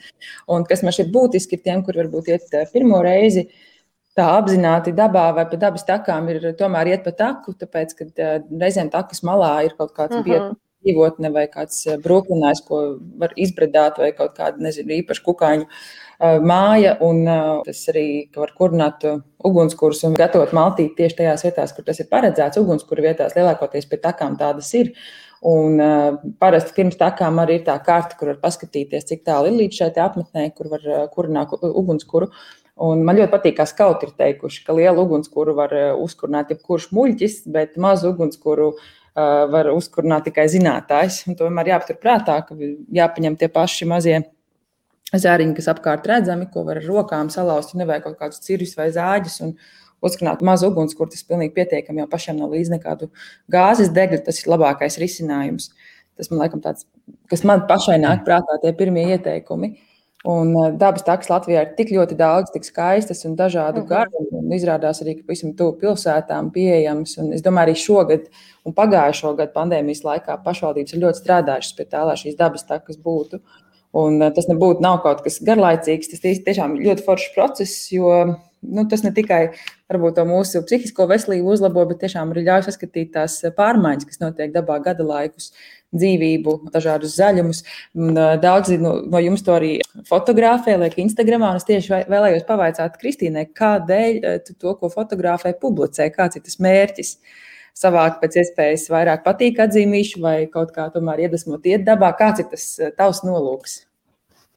Un 0.47 0.63
kas 0.69 0.83
man 0.85 0.95
šķiet 0.95 1.11
būtiski 1.11 1.59
ir 1.59 1.65
tiem, 1.65 1.83
kur 1.83 1.99
varbūt 1.99 2.31
iet 2.31 2.55
eh, 2.55 2.69
pirmo 2.71 3.01
reizi. 3.03 3.49
Tā 4.15 4.25
apzināti 4.37 4.91
dabā 4.95 5.29
vai 5.35 5.45
pa 5.47 5.59
dabas 5.59 5.85
takām 5.87 6.27
ir 6.31 6.49
tomēr 6.59 6.93
iet 6.93 7.03
pa 7.03 7.11
taku, 7.15 7.55
tāpēc, 7.59 7.95
ka 7.99 8.07
eh, 8.07 8.37
reizēm 8.63 8.91
takas 8.93 9.23
malā 9.27 9.57
ir 9.67 9.75
kaut 9.75 9.91
kāds 9.97 10.15
uh 10.15 10.23
-huh. 10.23 10.55
dzīvotne 10.83 11.33
vai 11.35 11.45
kāds 11.51 11.83
eh, 11.87 11.99
broklinājs, 11.99 12.63
ko 12.67 12.81
var 13.19 13.35
izbredāt, 13.35 13.99
vai 13.99 14.13
kaut 14.15 14.37
kāda, 14.39 14.55
nezinu, 14.57 15.01
īpaša 15.03 15.23
kukaiņu 15.27 15.67
māja, 16.21 16.95
un 17.01 17.23
tas 17.65 17.81
arī 17.89 18.05
var 18.35 18.51
kurināt 18.57 19.05
ugunskurus 19.43 20.03
un 20.05 20.13
gatavot 20.17 20.53
maltīt 20.53 20.93
tieši 20.97 21.17
tajās 21.17 21.43
vietās, 21.47 21.73
kur 21.73 21.85
tas 21.87 21.99
ir 21.99 22.09
paredzēts. 22.11 22.61
Ugunskura 22.61 23.07
vietās 23.07 23.35
lielākoties 23.37 23.89
pie 23.89 23.97
takām 24.03 24.37
tādas 24.37 24.69
ir. 24.77 24.93
Un 25.41 25.79
uh, 25.81 26.19
parasti 26.37 26.75
pirms 26.75 26.99
takām 26.99 27.39
arī 27.41 27.57
ir 27.57 27.63
tā 27.65 27.73
kārta, 27.81 28.13
kur 28.19 28.29
var 28.29 28.37
paskatīties, 28.43 29.07
cik 29.09 29.23
tālu 29.25 29.49
ir 29.49 29.57
līdz 29.63 29.79
šai 29.79 29.91
apmetnē, 30.03 30.51
kur 30.53 30.69
var 30.69 30.85
kurināt 31.15 31.55
ugunskura. 31.57 32.29
Un 32.81 33.01
man 33.05 33.17
ļoti 33.17 33.33
patīk, 33.33 33.55
kā 33.57 33.65
skauti 33.69 34.07
ir 34.07 34.13
teikuši, 34.17 34.61
ka 34.65 34.75
lielu 34.77 35.01
ugunskura 35.01 35.55
var 35.57 35.73
uzkurināt 36.01 36.53
jebkurš 36.53 36.91
muļķis, 36.93 37.41
bet 37.53 37.77
mazu 37.81 38.13
ugunskura 38.13 38.69
var 39.51 39.71
uzkurināt 39.73 40.29
tikai 40.29 40.45
zinātājs. 40.49 41.23
Un 41.27 41.37
to 41.37 41.49
vienmēr 41.49 41.73
jāpatur 41.73 41.99
prātā, 42.01 42.37
ka 42.45 42.55
jāpaņem 43.01 43.37
tie 43.41 43.49
paši 43.51 43.89
mazie 43.89 44.21
zāriņi, 45.19 45.55
kas 45.57 45.67
apkārt 45.73 46.07
redzami, 46.07 46.47
ko 46.51 46.63
var 46.67 46.79
ar 46.79 46.87
rokām 46.87 47.29
salauzt, 47.33 47.75
nevajag 47.75 48.07
kaut 48.07 48.19
kādus 48.19 48.43
cirvis 48.45 48.77
vai 48.79 48.91
zāģus. 48.95 49.39
Un, 49.47 49.55
Uzskatīt 50.01 50.39
mazu 50.41 50.71
uguns, 50.71 50.95
kur 50.97 51.05
tas 51.13 51.21
pilnīgi 51.21 51.53
pietiekami, 51.53 52.01
jau 52.01 52.07
pašam 52.09 52.39
nav 52.41 52.55
līdz 52.55 52.71
nekādu 52.73 53.11
gāzes 53.53 53.91
degļu. 53.93 54.23
Tas 54.25 54.39
ir 54.41 54.49
labākais 54.49 54.97
risinājums. 54.97 55.67
Tas 56.17 56.31
man 56.31 56.41
liekas, 56.41 56.63
tāds, 56.63 56.87
kas 57.29 57.45
man 57.45 57.67
pašai 57.69 57.99
nāk 58.01 58.23
prātā, 58.25 58.57
tie 58.63 58.73
pirmie 58.79 59.03
ieteikumi. 59.13 59.75
Un 60.31 60.55
eh, 60.57 60.73
dabas 60.81 61.05
takas 61.05 61.29
Latvijā 61.29 61.61
ir 61.67 61.71
tik 61.77 61.93
ļoti 61.93 62.17
daudz, 62.17 62.49
tik 62.53 62.65
skaistas 62.65 63.21
un 63.29 63.37
dažādu 63.37 63.83
mhm. 63.85 63.89
garu. 63.93 64.43
Izrādās 64.57 65.03
arī, 65.05 65.19
ka 65.19 65.29
pavisam 65.29 65.53
tuvu 65.57 65.77
pilsētām 65.85 66.49
pieejams. 66.55 67.19
Un 67.21 67.29
es 67.37 67.45
domāju, 67.45 67.69
arī 67.69 67.85
šogad 67.85 68.29
un 68.65 68.77
pagājušo 68.77 69.35
gadu 69.37 69.53
pandēmijas 69.53 70.01
laikā 70.07 70.41
pašvaldības 70.41 70.97
ir 70.97 71.05
ļoti 71.05 71.21
strādājušas 71.21 71.77
pie 71.77 71.91
tā, 71.93 72.07
lai 72.09 72.17
šīs 72.17 72.41
dabas 72.41 72.65
takas 72.65 72.97
būtu. 72.97 73.37
Uh, 73.37 73.60
Un 73.97 74.21
eh, 74.21 74.31
tas 74.35 74.47
nebūtu 74.47 74.85
kaut 75.03 75.25
kas 75.25 75.41
garlaicīgs, 75.43 76.13
tas 76.13 76.23
tiešām 76.23 76.79
ļoti 76.79 77.03
foršs 77.07 77.35
process, 77.35 77.91
jo 77.91 78.13
nu, 78.61 78.85
tas 78.87 79.03
ne 79.03 79.11
tikai 79.11 79.41
varbūt, 79.91 80.21
mūsu 80.29 80.61
psihisko 80.63 81.07
veselību 81.09 81.51
uzlabo, 81.55 81.83
bet 81.89 81.99
tiešām 82.05 82.31
arī 82.31 82.45
ļauj 82.47 82.67
saskatīt 82.69 83.11
tās 83.15 83.39
pārmaiņas, 83.57 84.07
kas 84.07 84.21
notiek 84.21 84.53
dabā 84.53 84.77
gada 84.85 85.03
laikus, 85.03 85.51
dzīvību, 85.91 86.55
dažādus 86.71 87.17
zaļumus. 87.17 87.63
Eh, 87.65 88.21
daudzi 88.43 88.79
no, 88.81 88.95
no 89.11 89.21
jums 89.23 89.43
to 89.43 89.57
arī 89.57 89.73
fotografē, 90.07 90.77
liek 90.79 90.97
Instagramā. 91.03 91.55
Es 91.59 91.67
tieši 91.67 92.05
vēlējos 92.11 92.47
pavaicāt 92.47 92.99
Kristīnai, 93.01 93.49
kādēļ 93.57 94.11
eh, 94.21 94.41
tu 94.45 94.55
to, 94.55 94.75
ko 94.79 94.91
fotografē, 94.93 95.55
publicē, 95.59 96.07
kāds 96.15 96.39
ir 96.39 96.47
tas 96.47 96.61
mērķis 96.63 97.17
savākt 97.77 98.19
pēc 98.21 98.37
iespējas 98.41 98.89
vairāk 98.91 99.23
patīk 99.25 99.61
atzīmīšu 99.63 100.21
vai 100.23 100.35
kaut 100.51 100.73
kā 100.75 100.89
tomēr 100.93 101.25
iedvesmot 101.25 101.65
iet 101.69 101.85
dabā? 101.87 102.11
Kāds 102.19 102.43
ir 102.43 102.51
tas 102.51 102.67
eh, 102.79 102.91
tavs 102.97 103.23
nolūks? 103.27 103.81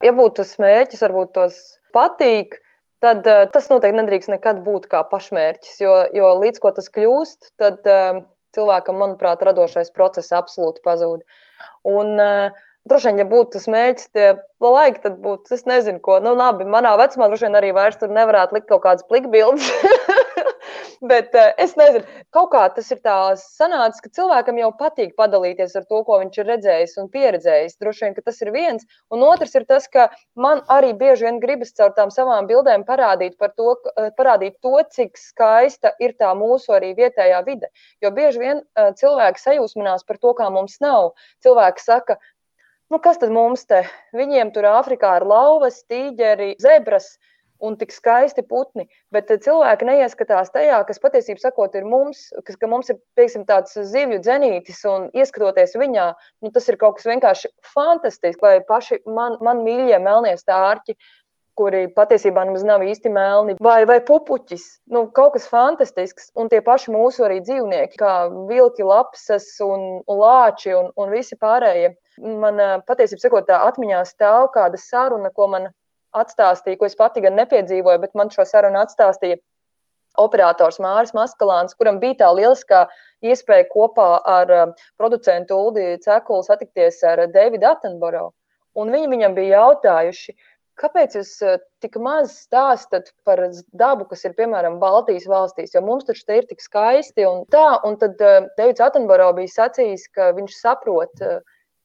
Ja 0.04 0.12
būtu 0.16 0.42
tas 0.42 0.56
mērķis, 0.60 1.04
varbūt 1.06 1.32
tos 1.36 1.58
patīk, 1.94 2.58
tad 3.04 3.24
uh, 3.30 3.44
tas 3.52 3.70
noteikti 3.70 4.00
nedrīkst 4.00 4.32
nekad 4.32 4.60
būt 4.66 4.88
kā 4.90 5.04
pašmērķis. 5.08 5.78
Jo, 5.80 5.96
jo 6.12 6.34
līdz 6.42 6.60
ko 6.60 6.74
tas 6.76 6.90
kļūst, 6.92 7.54
tad 7.62 7.86
uh, 7.88 8.20
cilvēkam, 8.56 9.00
manuprāt, 9.00 9.44
radošais 9.46 9.94
process 9.94 10.34
absolūti 10.36 10.84
pazūd. 10.84 11.24
Un, 11.88 12.14
uh, 12.18 12.62
Droši 12.84 13.08
vien, 13.08 13.20
ja 13.22 13.24
būtu 13.24 13.54
tas 13.54 13.64
mērķis, 13.72 14.10
tie 14.12 14.24
laiki, 14.60 14.98
tad 15.06 15.14
būtu, 15.24 15.54
es 15.56 15.62
nezinu, 15.64 16.02
ko. 16.04 16.18
Nu, 16.20 16.34
labi, 16.36 16.66
manā 16.68 16.90
vecumā 17.00 17.30
droši 17.30 17.46
vien 17.46 17.56
arī 17.56 17.70
vairs 17.72 17.96
tur 17.96 18.12
nevarētu 18.12 18.58
likt 18.58 18.68
kaut 18.68 18.82
kādas 18.84 19.06
plikbildes. 19.08 19.70
Bet 21.00 21.34
uh, 21.34 21.50
es 21.58 21.74
nezinu, 21.78 22.04
kaut 22.34 22.50
kā 22.52 22.62
tas 22.74 22.90
ir 22.92 23.00
tā 23.04 23.14
sanācis, 23.40 24.02
ka 24.04 24.10
cilvēkam 24.14 24.58
jau 24.60 24.70
patīk 24.78 25.14
padalīties 25.18 25.74
ar 25.78 25.86
to, 25.88 26.02
ko 26.06 26.18
viņš 26.22 26.38
ir 26.38 26.48
redzējis 26.50 26.96
un 27.02 27.08
pieredzējis. 27.12 27.78
Droši 27.82 28.06
vien, 28.06 28.14
ka 28.16 28.24
tas 28.28 28.40
ir 28.44 28.52
viens. 28.54 28.86
Un 29.14 29.24
otrs 29.26 29.54
ir 29.58 29.66
tas, 29.68 29.88
ka 29.90 30.08
man 30.38 30.62
arī 30.72 30.92
bieži 30.98 31.28
vien 31.28 31.40
gribas 31.42 31.74
caur 31.76 31.94
tām 31.96 32.12
savām 32.14 32.48
bildēm 32.50 32.86
parādīt, 32.88 33.36
to, 33.56 33.76
eh, 33.96 34.10
parādīt 34.18 34.60
to, 34.62 34.76
cik 34.96 35.18
skaista 35.20 35.94
ir 36.00 36.14
tā 36.20 36.30
mūsu 36.38 36.74
arī 36.76 36.94
vietējā 36.98 37.42
vide. 37.46 37.70
Jo 38.02 38.12
bieži 38.14 38.42
vien 38.42 38.62
uh, 38.62 38.92
cilvēki 38.94 39.42
sajūsminās 39.42 40.06
par 40.06 40.18
to, 40.22 40.34
kā 40.38 40.50
mums 40.52 40.80
nav. 40.80 41.12
Cilvēki 41.44 41.82
saka, 41.82 42.18
nu, 42.90 42.98
kas 42.98 43.18
tad 43.18 43.32
mums 43.34 43.66
te? 43.66 43.84
Viņiem 44.14 44.52
tur 44.54 44.68
Āfrikā 44.70 45.16
ir 45.20 45.28
lauvas, 45.28 45.82
tīģeri, 45.90 46.54
zebras. 46.62 47.16
Un 47.64 47.78
tik 47.80 47.94
skaisti 47.94 48.44
putni, 48.44 48.84
bet 49.14 49.30
cilvēki 49.30 49.88
neieskatās 49.88 50.52
tajā, 50.52 50.82
kas 50.88 51.00
patiesībā 51.00 51.40
sakot, 51.40 51.74
ir 51.78 51.86
mums, 51.88 52.26
kas, 52.44 52.58
ka 52.60 52.68
mums 52.68 52.92
ir 52.92 52.98
pieksim, 53.16 53.46
tāds 53.48 53.78
zivju 53.92 54.20
dzenītis, 54.20 54.82
un 54.90 55.08
ieskatoties 55.16 55.76
viņā, 55.80 56.06
nu, 56.44 56.52
tas 56.54 56.68
ir 56.68 56.78
kaut 56.80 56.98
kas 56.98 57.08
vienkārši 57.08 57.52
fantastisks. 57.74 58.42
Vai 58.44 58.58
paši 58.68 59.00
man, 59.08 59.38
man 59.44 59.62
mīļie 59.64 60.00
melnie 60.04 60.34
stārķi, 60.40 60.98
kuri 61.58 61.86
patiesībā 61.94 62.44
nemaz 62.46 62.64
nav 62.66 62.82
īsti 62.84 63.10
melni, 63.14 63.54
vai, 63.62 63.84
vai 63.88 64.00
pupuķis. 64.04 64.64
Nu, 64.90 65.06
kaut 65.14 65.36
kas 65.36 65.46
fantastisks, 65.50 66.30
un 66.38 66.50
tie 66.50 66.60
paši 66.64 66.92
mūsu 66.94 67.26
arī 67.26 67.40
dzīvnieki, 67.44 67.98
kā 68.00 68.14
vilki, 68.50 68.86
lapsas 68.86 69.46
un, 69.64 70.02
lāči 70.10 70.74
un, 70.74 70.90
un 70.98 71.14
visi 71.14 71.38
pārējie. 71.40 71.94
Man 72.42 72.60
patiesībā 72.88 73.22
sakot, 73.22 73.48
tā 73.48 73.62
atmiņā 73.68 74.02
stāv 74.10 74.50
kāda 74.54 74.78
saruna, 74.80 75.30
ko 75.34 75.48
man 75.54 75.70
atstāstīja, 76.14 76.78
ko 76.80 76.88
es 76.88 76.96
pati 76.98 77.24
gan 77.24 77.36
nepiedzīvoju, 77.40 78.02
bet 78.04 78.14
man 78.18 78.30
šo 78.34 78.46
sarunu 78.48 78.80
atstāstīja 78.82 79.40
operators 80.20 80.78
Māris 80.82 81.14
Maskalāns, 81.16 81.74
kuram 81.74 81.98
bija 82.02 82.20
tā 82.22 82.30
lieliskā 82.36 82.84
iespēja 83.26 83.66
kopā 83.72 84.08
ar 84.30 84.52
um, 84.54 84.74
producentu 85.00 85.58
Uldi 85.58 85.98
Cekulu 86.04 86.46
satikties 86.46 87.02
ar 87.06 87.26
Davidu 87.34 87.70
Attenborough. 87.72 88.34
Un 88.78 88.90
viņi 88.94 89.10
viņam 89.10 89.34
bija 89.36 89.60
jautājuši, 89.60 90.34
kāpēc 90.80 91.14
jūs 91.18 91.32
tik 91.82 91.96
maz 92.02 92.32
stāstat 92.44 93.12
par 93.26 93.42
dabu, 93.78 94.06
kas 94.10 94.24
ir 94.26 94.34
piemēram 94.38 94.80
Baltijas 94.82 95.28
valstīs, 95.30 95.74
jo 95.74 95.82
mums 95.84 96.06
taču 96.08 96.24
te 96.26 96.40
ir 96.40 96.48
tik 96.50 96.62
skaisti 96.62 97.26
un 97.28 97.44
tā. 97.54 97.66
Un 97.86 97.98
tad 98.00 98.18
Deivids 98.58 98.82
Attenboro 98.82 99.30
bija 99.38 99.52
sacījis, 99.54 100.08
ka 100.14 100.32
viņš 100.34 100.56
saprot, 100.58 101.22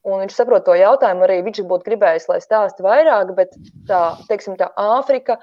un 0.08 0.24
viņš 0.24 0.36
saprot 0.36 0.66
to 0.68 0.76
jautājumu 0.80 1.26
arī, 1.28 1.40
viņš 1.48 1.64
būtu 1.70 1.90
gribējis, 1.92 2.28
lai 2.32 2.40
stāsta 2.44 2.86
vairāk, 2.86 3.34
bet 3.38 3.56
tā, 3.90 4.04
teiksim, 4.30 4.58
tā 4.60 4.72
Āfrika 4.80 5.40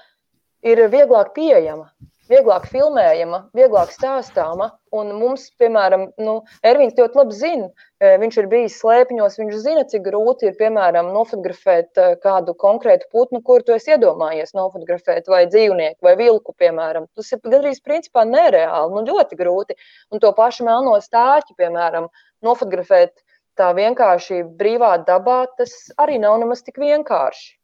ir 0.66 0.86
vieglāk 0.92 1.34
pieejama 1.36 1.90
vieglāk 2.30 2.66
filmējama, 2.70 3.46
vieglāk 3.56 3.92
stāstāma. 3.94 4.70
Un 4.96 5.10
mums, 5.18 5.48
piemēram, 5.60 6.06
nu, 6.22 6.38
Ervīns 6.64 6.96
ļoti 6.96 7.18
labi 7.18 7.36
zina, 7.36 7.66
e, 8.00 8.14
viņš 8.22 8.38
ir 8.40 8.48
bijis 8.50 8.78
slēpņos, 8.80 9.36
viņš 9.40 9.58
zina, 9.60 9.82
cik 9.90 10.06
grūti 10.06 10.48
ir, 10.48 10.54
piemēram, 10.58 11.10
nofotografēt 11.14 12.00
e, 12.00 12.06
kādu 12.22 12.54
konkrētu 12.58 13.10
putnu, 13.12 13.42
kuru 13.44 13.66
tu 13.66 13.76
esi 13.76 13.92
iedomājies 13.92 14.54
nofotografēt, 14.56 15.28
vai 15.32 15.44
dzīvnieku, 15.50 16.00
vai 16.06 16.14
vilku, 16.18 16.54
piemēram. 16.56 17.10
Tas 17.18 17.34
ir 17.34 17.42
gandrīz 17.44 17.82
principā 17.84 18.24
nereāli, 18.28 18.94
nu, 18.94 19.04
ļoti 19.10 19.38
grūti. 19.38 19.76
Un 20.14 20.22
to 20.24 20.32
pašu 20.38 20.66
melno 20.66 20.96
stāķi, 21.04 21.58
piemēram, 21.60 22.08
nofotografēt 22.46 23.20
tā 23.58 23.72
vienkārši 23.76 24.42
brīvā 24.58 24.96
dabā, 25.06 25.44
tas 25.58 25.72
arī 26.02 26.18
nav 26.22 26.38
nemaz 26.42 26.62
tik 26.66 26.80
vienkārši. 26.82 27.54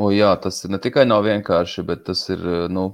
O, 0.00 0.08
jā, 0.08 0.30
tas 0.40 0.62
ne 0.72 0.78
tikai 0.80 1.04
nav 1.04 1.26
vienkārši, 1.26 1.82
bet 1.84 2.06
tas 2.06 2.22
ir 2.32 2.40
nu, 2.72 2.86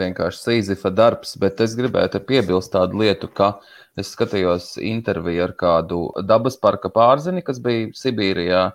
vienkārši 0.00 0.42
Sīzifa 0.42 0.92
darbs. 0.92 1.38
Bet 1.40 1.62
es 1.64 1.76
gribētu 1.78 2.20
piebilst 2.28 2.74
tādu 2.74 3.00
lietu, 3.00 3.30
ka 3.32 3.54
es 3.96 4.12
skatījos 4.12 4.74
interviju 4.76 5.46
ar 5.46 5.54
kādu 5.56 6.02
dabas 6.28 6.60
parka 6.60 6.92
pārzini, 6.92 7.44
kas 7.44 7.62
bija 7.64 7.88
Sibīrijā. 7.96 8.68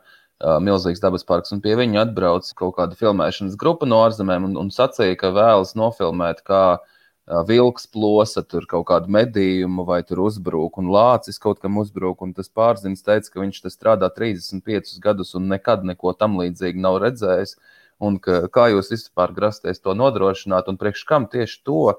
Milzīgs 0.44 1.00
dabas 1.00 1.22
parks, 1.24 1.54
un 1.56 1.62
pie 1.64 1.78
viņa 1.80 2.02
atbrauca 2.02 2.56
kaut 2.58 2.74
kāda 2.76 2.98
filmēšanas 3.00 3.54
grupa 3.56 3.88
no 3.88 4.02
ārzemēm 4.04 4.50
un, 4.50 4.58
un 4.60 4.74
sacīja, 4.74 5.16
ka 5.22 5.30
vēlas 5.32 5.72
nofilmēt, 5.80 6.42
kā 6.44 6.64
uh, 6.74 6.93
vilks 7.28 7.88
plosa 7.88 8.44
tur 8.44 8.66
kaut 8.68 8.88
kādu 8.90 9.12
medījumu 9.12 9.86
vai 9.88 10.02
tur 10.04 10.26
uzbrūk, 10.26 10.78
un 10.82 10.92
lācis 10.92 11.40
kaut 11.40 11.62
kam 11.64 11.78
uzbrūk. 11.80 12.22
Un 12.22 12.34
tas 12.34 12.50
pārziņš 12.50 13.04
teica, 13.04 13.30
ka 13.32 13.40
viņš 13.40 13.62
strādā 13.72 14.10
35 14.12 15.00
gadus 15.00 15.34
un 15.36 15.48
nekad 15.48 15.84
neko 15.84 16.14
tam 16.14 16.38
līdzīgu 16.42 16.80
nav 16.84 17.00
redzējis. 17.04 17.56
Un 18.04 18.20
ka, 18.20 18.48
kā 18.52 18.68
jūs 18.74 18.92
vispār 18.92 19.32
grasties 19.32 19.80
to 19.80 19.94
nodrošināt, 19.96 20.68
un 20.68 20.78
priekš 20.78 21.06
kam 21.08 21.28
tieši 21.32 21.64
to? 21.64 21.96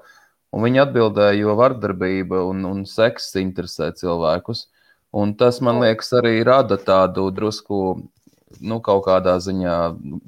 Un 0.53 0.63
viņi 0.63 0.83
atbildēja, 0.85 1.39
jo 1.41 1.55
vardarbība 1.57 2.43
un, 2.45 2.61
un 2.69 2.85
seks 2.85 3.33
interesē 3.41 3.89
cilvēkus. 3.97 4.67
Un 5.15 5.33
tas, 5.39 5.57
man 5.63 5.81
liekas, 5.81 6.11
arī 6.19 6.43
rada 6.45 6.77
tādu 6.77 7.31
drusku 7.33 7.79
nu, 8.61 8.79
kaut 8.83 9.05
kādā 9.07 9.35
ziņā 9.41 9.75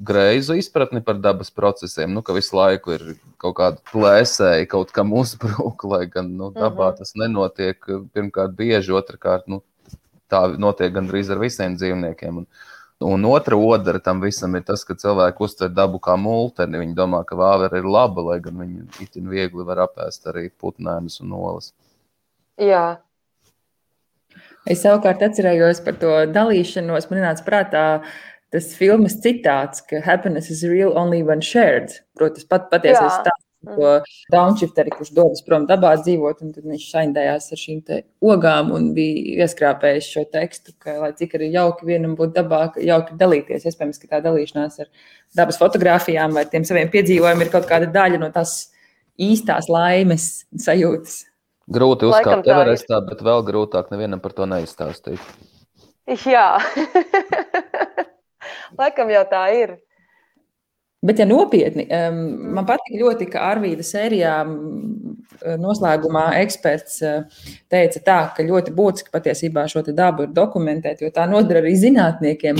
greizu 0.04 0.56
izpratni 0.58 1.00
par 1.04 1.18
dabas 1.22 1.50
procesiem, 1.54 2.12
nu, 2.14 2.22
ka 2.24 2.36
visu 2.36 2.56
laiku 2.58 2.94
ir 2.96 3.04
kaut 3.40 3.56
kāda 3.60 3.82
plēsēja, 3.92 4.68
kaut 4.70 4.92
kam 4.96 5.14
uzbruk, 5.16 5.84
lai 5.90 6.04
gan 6.10 6.32
nu, 6.36 6.50
dabā 6.54 6.92
mhm. 6.92 6.98
tas 7.00 7.14
nenotiek. 7.18 7.90
Pirmkārt, 8.14 8.56
bieži, 8.58 8.94
otrkārt, 8.98 9.48
nu, 9.50 9.62
tā 10.30 10.44
notiek 10.60 10.92
gandrīz 10.94 11.32
ar 11.32 11.40
visiem 11.42 11.76
dzīvniekiem. 11.78 12.42
Un, 12.42 12.46
un 13.08 13.26
otra 13.30 13.56
odara 13.56 14.02
tam 14.02 14.22
visam 14.24 14.56
ir 14.58 14.64
tas, 14.68 14.84
ka 14.84 14.98
cilvēki 14.98 15.44
uztver 15.44 15.72
dabu 15.72 16.00
kā 16.02 16.16
multeni. 16.20 16.80
Viņi 16.82 16.96
domā, 16.98 17.24
ka 17.28 17.38
vāvera 17.38 17.80
ir 17.80 17.88
laba, 17.88 18.24
lai 18.32 18.38
gan 18.44 18.60
viņi 18.60 19.04
itin 19.04 19.28
viegli 19.32 19.66
var 19.66 19.86
apēst 19.88 20.28
arī 20.32 20.48
putnēnus 20.50 21.20
un 21.24 21.36
olas. 21.38 21.72
Jā, 22.58 22.98
Es 24.68 24.84
savukārt 24.84 25.22
atcerējos 25.24 25.82
par 25.84 25.96
to 26.00 26.14
dalīšanos. 26.34 27.08
Man 27.10 27.24
nāca 27.24 27.44
prātā 27.46 27.84
tas 28.52 28.70
filmas 28.76 29.18
citāts, 29.24 29.82
ka 29.84 30.00
happiness 30.04 30.50
is 30.52 30.64
real 30.68 30.96
only 30.98 31.22
when 31.22 31.40
shared. 31.44 31.92
Protams, 32.18 32.48
pat 32.48 32.70
patiesais 32.72 33.20
stāsts. 33.20 33.44
To 33.66 33.96
downshifteri, 34.30 34.92
kurš 34.94 35.08
dodas 35.16 35.40
prom 35.42 35.64
dabā 35.66 35.96
dzīvot, 35.98 36.44
un 36.44 36.52
tad 36.54 36.66
viņš 36.70 36.84
saindējās 36.92 37.48
ar 37.50 37.58
šīm 37.58 37.80
ogām 38.30 38.70
un 38.76 38.92
bija 38.94 39.42
ieskrāpējis 39.42 40.10
šo 40.14 40.22
tekstu, 40.30 40.76
ka, 40.78 40.94
lai 41.02 41.10
cik 41.18 41.34
arī 41.34 41.48
jauki 41.56 41.88
vienam 41.88 42.14
būtu 42.16 42.36
dabā, 42.36 42.60
jauki 42.78 43.18
dalīties. 43.18 43.66
Iespējams, 43.66 43.98
ka 43.98 44.12
tā 44.12 44.20
dalīšanās 44.28 44.78
ar 44.84 44.92
dabas 45.40 45.58
fotografijām 45.58 46.38
vai 46.38 46.46
tiem 46.46 46.62
saviem 46.68 46.92
piedzīvojumiem 46.94 47.48
ir 47.48 47.50
kaut 47.56 47.66
kāda 47.66 47.90
daļa 47.98 48.22
no 48.22 48.30
tās 48.30 48.54
īstās 49.18 49.66
laimes 49.72 50.30
sajūtas. 50.54 51.24
Grūti 51.68 52.08
uzkāpt 52.08 52.48
Everestā, 52.48 53.02
bet 53.04 53.20
vēl 53.24 53.42
grūtāk 53.44 53.90
nevienam 53.92 54.22
par 54.24 54.32
to 54.36 54.46
neizstāstīt. 54.48 55.20
Jā, 56.24 56.56
laikam 58.80 59.12
jau 59.12 59.24
tā 59.28 59.42
ir. 59.56 59.74
Bet, 61.04 61.20
ja 61.20 61.28
nopietni, 61.28 61.84
man 62.56 62.64
patīk 62.66 62.96
ļoti, 62.98 63.28
ka 63.30 63.44
Arvīda 63.52 63.84
sērijā 63.86 64.32
noslēgumā 65.60 66.24
eksperts 66.40 66.96
teica, 67.70 68.02
tā, 68.02 68.16
ka 68.34 68.46
ļoti 68.48 68.72
būtiski 68.74 69.12
patiesībā 69.14 69.66
šo 69.70 69.84
dabu 69.92 70.24
ir 70.26 70.32
dokumentēt, 70.34 71.04
jo 71.04 71.12
tā 71.14 71.28
nodara 71.30 71.62
arī 71.62 71.76
zinātniekiem. 71.78 72.58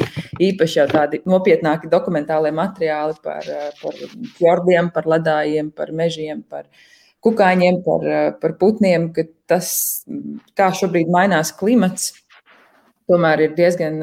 Īpaši 0.51 0.79
jau 0.79 0.87
tādi 0.93 1.23
nopietnāki 1.27 1.91
dokumentālie 1.91 2.53
materiāli 2.55 3.19
par, 3.25 3.51
par 3.81 3.99
fjordiem, 4.37 4.93
par 4.95 5.11
ledājiem, 5.17 5.73
par 5.75 5.91
mežiem, 5.97 6.45
par 6.47 6.69
mežiem 6.69 6.95
kukaiņiem, 7.25 7.81
par, 7.87 8.05
par 8.43 8.55
putniem, 8.61 9.11
ka 9.15 9.27
tas, 9.51 9.71
kā 10.59 10.71
šobrīd 10.77 11.11
mainās 11.13 11.53
klimats, 11.57 12.13
tomēr 13.09 13.47
ir 13.47 13.57
diezgan 13.59 13.99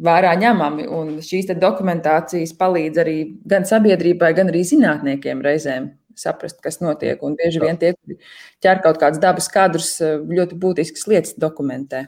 vērā 0.00 0.34
ņemami. 0.42 0.88
Un 0.90 1.16
šīs 1.24 1.52
dokumentācijas 1.60 2.54
palīdz 2.58 3.02
arī 3.02 3.16
gan 3.48 3.66
sabiedrībai, 3.68 4.32
gan 4.36 4.52
arī 4.52 4.64
zinātniekiem 4.66 5.42
reizēm 5.44 5.90
saprast, 6.20 6.60
kas 6.64 6.80
notiek. 6.84 7.20
Un 7.24 7.36
bieži 7.38 7.62
vien 7.62 7.78
tie, 7.80 7.94
kuri 7.96 8.18
ķer 8.64 8.82
kaut 8.84 9.00
kādas 9.00 9.22
dabas 9.22 9.48
kadrus, 9.52 9.94
ļoti 10.00 10.58
būtiskas 10.60 11.06
lietas 11.10 11.36
dokumentē. 11.40 12.06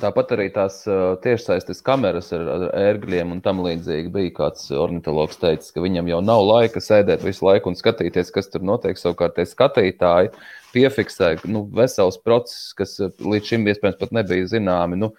Tāpat 0.00 0.32
arī 0.34 0.46
tās 0.54 0.80
tiešsaistes 1.24 1.82
kameras 1.84 2.30
ar, 2.36 2.46
ar 2.54 2.62
ērgļiem 2.78 3.34
un 3.34 3.42
tam 3.44 3.60
līdzīgi. 3.64 4.12
Bija 4.14 4.32
kāds 4.38 4.70
ornitologs 4.74 5.40
teicis, 5.40 5.72
ka 5.74 5.82
viņam 5.84 6.08
jau 6.10 6.20
nav 6.24 6.42
laika 6.46 6.80
sēdēt 6.82 7.24
visu 7.26 7.44
laiku 7.46 7.70
un 7.70 7.78
skatīties, 7.78 8.32
kas 8.34 8.48
tur 8.52 8.64
notiek. 8.66 8.98
Savukārt, 8.98 9.36
tie 9.36 9.46
skatītāji 9.48 10.32
piefiksē 10.72 11.34
nu, 11.50 11.66
vesels 11.76 12.16
process, 12.22 12.72
kas 12.78 12.96
līdz 13.02 13.52
šim 13.52 13.68
iespējams 13.68 14.00
pat 14.00 14.14
nebija 14.16 14.48
zināmi. 14.54 15.00
Nu, 15.02 15.12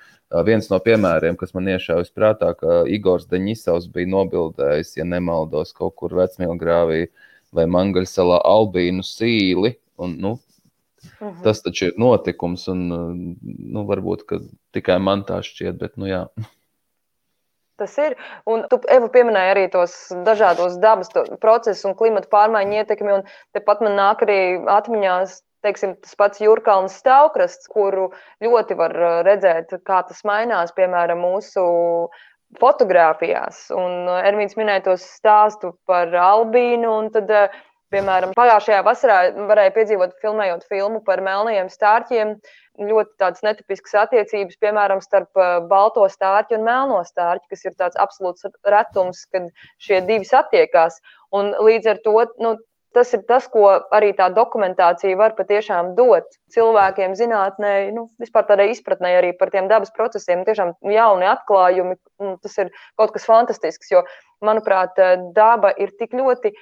viens 0.47 0.69
no 0.71 0.79
piemēriem, 0.81 1.37
kas 1.37 1.53
man 1.53 1.69
iešāvis 1.75 2.13
prātā, 2.15 2.53
ka 2.57 2.81
Igors 2.89 3.27
Deņisovs 3.29 3.91
bija 3.93 4.09
nobildējis, 4.15 4.95
ja 4.97 5.05
nemaldos, 5.05 5.75
kaut 5.77 5.95
kur 6.01 6.15
vecmīlgrāvī 6.17 7.05
vai 7.53 7.67
Mangaļsalā 7.69 8.41
albīnu 8.49 9.05
sīli. 9.05 9.75
Un, 10.01 10.17
nu, 10.23 10.37
Mhm. 11.19 11.39
Tas 11.45 11.63
taču 11.65 11.89
ir 11.89 12.01
notikums, 12.01 12.67
un 12.71 12.83
nu, 12.89 13.85
varbūt 13.89 14.27
tikai 14.75 14.99
man 14.99 15.25
tā 15.27 15.41
šķiet, 15.45 15.79
bet 15.79 15.97
nu 15.97 16.09
jā. 16.11 16.25
Tas 17.81 17.95
ir. 17.97 18.13
Un 18.45 18.67
tu, 18.69 18.77
Eva, 18.91 19.07
pieminēji 19.09 19.53
arī 19.55 19.63
tos 19.73 19.95
dažādos 20.27 20.77
dabas 20.81 21.09
procesus 21.41 21.87
un 21.89 21.95
klimata 21.97 22.29
pārmaiņu 22.31 22.77
ietekmi. 22.83 23.17
Tepat 23.57 23.81
man 23.81 23.97
nāk 23.97 24.21
arī 24.25 24.37
atmiņā 24.69 25.15
teiksim, 25.63 25.95
tas 26.03 26.15
pats 26.19 26.43
Jurkalns 26.43 26.97
stāvkrasts, 26.99 27.69
kuru 27.71 28.09
ļoti 28.43 28.77
var 28.79 28.93
redzēt, 29.27 29.73
kā 29.87 30.03
tas 30.07 30.21
mainās, 30.27 30.73
piemēram, 30.75 31.23
mūsu 31.23 31.63
fotografijās. 32.59 33.65
Un 33.73 34.09
Ermīns 34.19 34.57
minēja 34.59 34.89
tos 34.91 35.05
stāstu 35.17 35.73
par 35.89 36.13
Albīnu, 36.13 36.91
un 36.99 37.09
tad 37.15 37.31
Piemēram, 37.93 38.31
pagājušajā 38.33 38.81
vasarā 38.87 39.17
varēja 39.49 39.73
piedzīvot, 39.75 40.15
filmējot 40.23 40.65
filmu 40.71 41.03
par 41.05 41.21
melnajiem 41.21 41.69
stārķiem, 41.69 42.31
ļoti 42.89 43.11
tādas 43.21 43.43
netipiskas 43.45 43.93
attiecības, 44.07 44.57
piemēram, 44.63 45.01
starp 45.03 45.37
uh, 45.37 45.59
balto 45.69 46.07
stārķi 46.09 46.57
un 46.57 46.65
melno 46.65 47.03
stārķi, 47.05 47.51
kas 47.53 47.65
ir 47.67 47.75
tāds 47.77 47.99
absolūts 48.01 48.49
retums, 48.65 49.27
kad 49.29 49.51
šie 49.77 50.01
divi 50.07 50.25
satiekās. 50.25 50.97
Un 51.37 51.53
līdz 51.53 51.91
ar 51.93 52.01
to 52.07 52.15
nu, 52.41 52.55
tas 52.97 53.13
ir 53.13 53.23
tas, 53.29 53.45
ko 53.53 53.67
arī 53.93 54.11
tā 54.17 54.31
dokumentācija 54.33 55.17
var 55.17 55.37
patiešām 55.37 55.93
dot 55.97 56.33
cilvēkiem, 56.53 57.13
zinātnē, 57.17 57.75
nu, 57.93 58.07
vispār 58.21 58.49
tādai 58.49 58.71
izpratnē 58.73 59.15
arī 59.19 59.33
par 59.37 59.53
tiem 59.53 59.69
dabas 59.69 59.93
procesiem. 59.93 60.45
Tiešām 60.49 60.75
jauni 60.93 61.29
atklājumi, 61.29 61.97
tas 62.41 62.61
ir 62.61 62.73
kaut 62.97 63.13
kas 63.13 63.29
fantastisks, 63.29 63.93
jo, 63.93 64.01
manuprāt, 64.43 64.97
daba 65.37 65.71
ir 65.79 65.93
tik 65.99 66.13
ļoti 66.17 66.53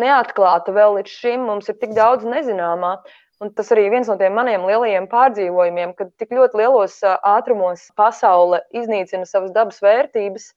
neatklāta 0.00 0.74
vēl 0.74 0.98
līdz 0.98 1.12
šim. 1.22 1.46
Mums 1.48 1.70
ir 1.72 1.78
tik 1.80 1.94
daudz 1.96 2.26
nezināmā. 2.28 2.96
Un 3.42 3.50
tas 3.58 3.72
arī 3.74 3.88
viens 3.90 4.06
no 4.06 4.14
tiem 4.20 4.36
maniem 4.38 4.62
lielajiem 4.68 5.08
pārdzīvojumiem, 5.10 5.96
kad 5.98 6.12
tik 6.20 6.30
ļoti 6.36 6.60
lielos 6.60 7.00
ātrumos 7.02 7.88
pasaule 7.98 8.60
iznīcina 8.70 9.26
savas 9.26 9.50
dabas 9.56 9.80
vērtības, 9.82 10.52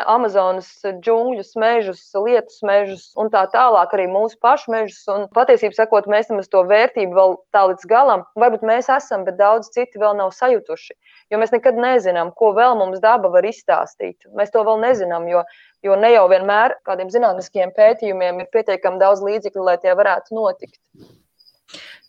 Amazonas 0.00 0.68
džungļus, 1.04 1.52
mežus, 1.60 2.00
lietus 2.16 2.62
mežus 2.64 3.04
un 3.20 3.28
tā 3.32 3.42
tālāk, 3.52 3.92
arī 3.92 4.06
mūsu 4.08 4.38
pašu 4.40 4.72
mežus. 4.72 5.02
Un 5.12 5.26
patiesībā 5.36 5.76
sakot, 5.76 6.08
mēs 6.08 6.30
tam 6.30 6.40
to 6.40 6.62
vērtību 6.70 7.18
vēl 7.18 7.36
tā 7.52 7.66
līdz 7.68 7.88
galam, 7.90 8.24
varbūt 8.40 8.64
mēs 8.64 8.88
esam, 8.92 9.26
bet 9.28 9.36
daudz 9.40 9.68
citi 9.74 10.00
vēl 10.00 10.16
nav 10.16 10.32
sajutuši. 10.36 10.96
Jo 11.32 11.40
mēs 11.42 11.52
nekad 11.52 11.76
nezinām, 11.76 12.32
ko 12.36 12.54
vēl 12.56 12.76
mums 12.80 13.02
daba 13.04 13.28
var 13.32 13.44
izstāstīt. 13.48 14.28
Mēs 14.36 14.52
to 14.54 14.64
vēl 14.64 14.80
nezinām, 14.82 15.28
jo, 15.28 15.44
jo 15.84 15.96
ne 16.00 16.14
jau 16.14 16.28
vienmēr 16.32 16.78
kādiem 16.88 17.12
zinātniskiem 17.12 17.74
pētījumiem 17.76 18.40
ir 18.40 18.52
pietiekami 18.52 19.02
daudz 19.02 19.24
līdzekļu, 19.24 19.68
lai 19.68 19.76
tie 19.84 19.96
varētu 19.98 20.40
notikt. 20.40 20.80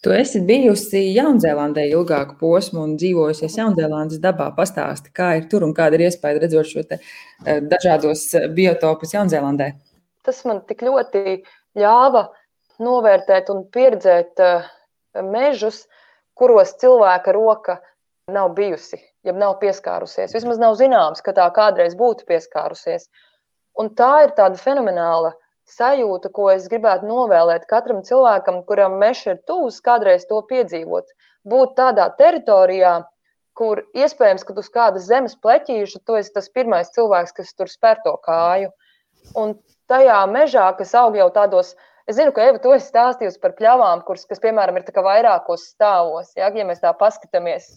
Tu 0.04 0.12
esi 0.12 0.42
bijusi 0.44 1.00
Jaunzēlandē 1.16 1.86
ilgāku 1.88 2.36
posmu 2.42 2.82
un 2.84 2.98
dzīvojusies 3.00 3.54
Jaunzēlandes 3.56 4.20
dabā. 4.24 4.50
Pastāsti, 4.58 5.14
kā 5.16 5.30
ir 5.40 5.46
tur 5.52 5.64
un 5.64 5.72
kāda 5.78 5.96
ir 5.96 6.10
iespēja 6.10 6.42
redzot 6.44 6.68
šo 6.68 6.84
te, 6.90 6.98
eh, 7.46 7.62
dažādos 7.72 8.26
eh, 8.36 8.50
biotopus 8.52 9.16
Jaunzēlandē. 9.16 9.70
Tas 10.28 10.42
man 10.44 10.60
tik 10.68 10.84
ļoti 10.84 11.38
ļāva 11.80 12.26
novērtēt 12.84 13.52
un 13.54 13.64
pieredzēt 13.72 14.44
eh, 14.44 14.68
mežus, 15.24 15.86
kuros 16.36 16.76
cilvēka 16.84 17.32
roka 17.32 17.78
nav 18.28 18.52
bijusi, 18.58 19.00
ja 19.24 19.32
nav 19.32 19.56
pieskārusies. 19.64 20.36
Vismaz 20.36 20.60
nav 20.60 20.76
zināms, 20.84 21.24
ka 21.24 21.32
tā 21.32 21.48
kādreiz 21.56 21.96
būtu 21.96 22.28
pieskārusies. 22.28 23.08
Un 23.80 23.96
tā 23.96 24.26
ir 24.28 24.36
tāda 24.36 24.60
fenomenāla 24.60 25.32
sajūta, 25.70 26.30
ko 26.34 26.50
es 26.52 26.68
gribētu 26.72 27.08
novēlēt 27.08 27.66
katram 27.70 28.04
cilvēkam, 28.04 28.64
kuram 28.68 28.98
mežs 29.02 29.26
ir 29.32 29.42
tuvs, 29.48 29.80
kādreiz 29.86 30.28
to 30.30 30.42
piedzīvot. 30.50 31.10
Būt 31.48 31.76
tādā 31.80 32.10
teritorijā, 32.20 33.02
kur 33.58 33.84
iespējams, 33.94 34.44
ka 34.48 34.56
uz 34.58 34.70
kādas 34.74 35.08
zemes 35.08 35.36
pleķīša 35.44 36.04
tu 36.06 36.18
esi 36.20 36.34
tas 36.34 36.50
pirmais 36.50 36.92
cilvēks, 36.96 37.36
kas 37.38 37.54
tur 37.54 37.72
spēr 37.72 38.02
to 38.06 38.16
kāju. 38.26 38.72
Un 39.40 39.58
tajā 39.92 40.20
mežā, 40.32 40.68
kas 40.78 40.94
aug 40.98 41.16
jau 41.18 41.30
tādos, 41.36 41.74
es 42.10 42.18
zinu, 42.18 42.34
ka 42.36 42.48
Eva 42.50 42.60
to 42.64 42.74
esi 42.76 42.90
stāstījusi 42.90 43.40
par 43.44 43.54
pļavām, 43.60 44.02
kuras, 44.08 44.26
kas, 44.30 44.42
piemēram, 44.44 44.80
ir 44.80 45.04
vairākos 45.08 45.68
stāvos, 45.76 46.34
ja, 46.40 46.50
ja 46.50 46.66
mēs 46.68 46.82
tā 46.84 46.92
paskatāmies. 46.98 47.70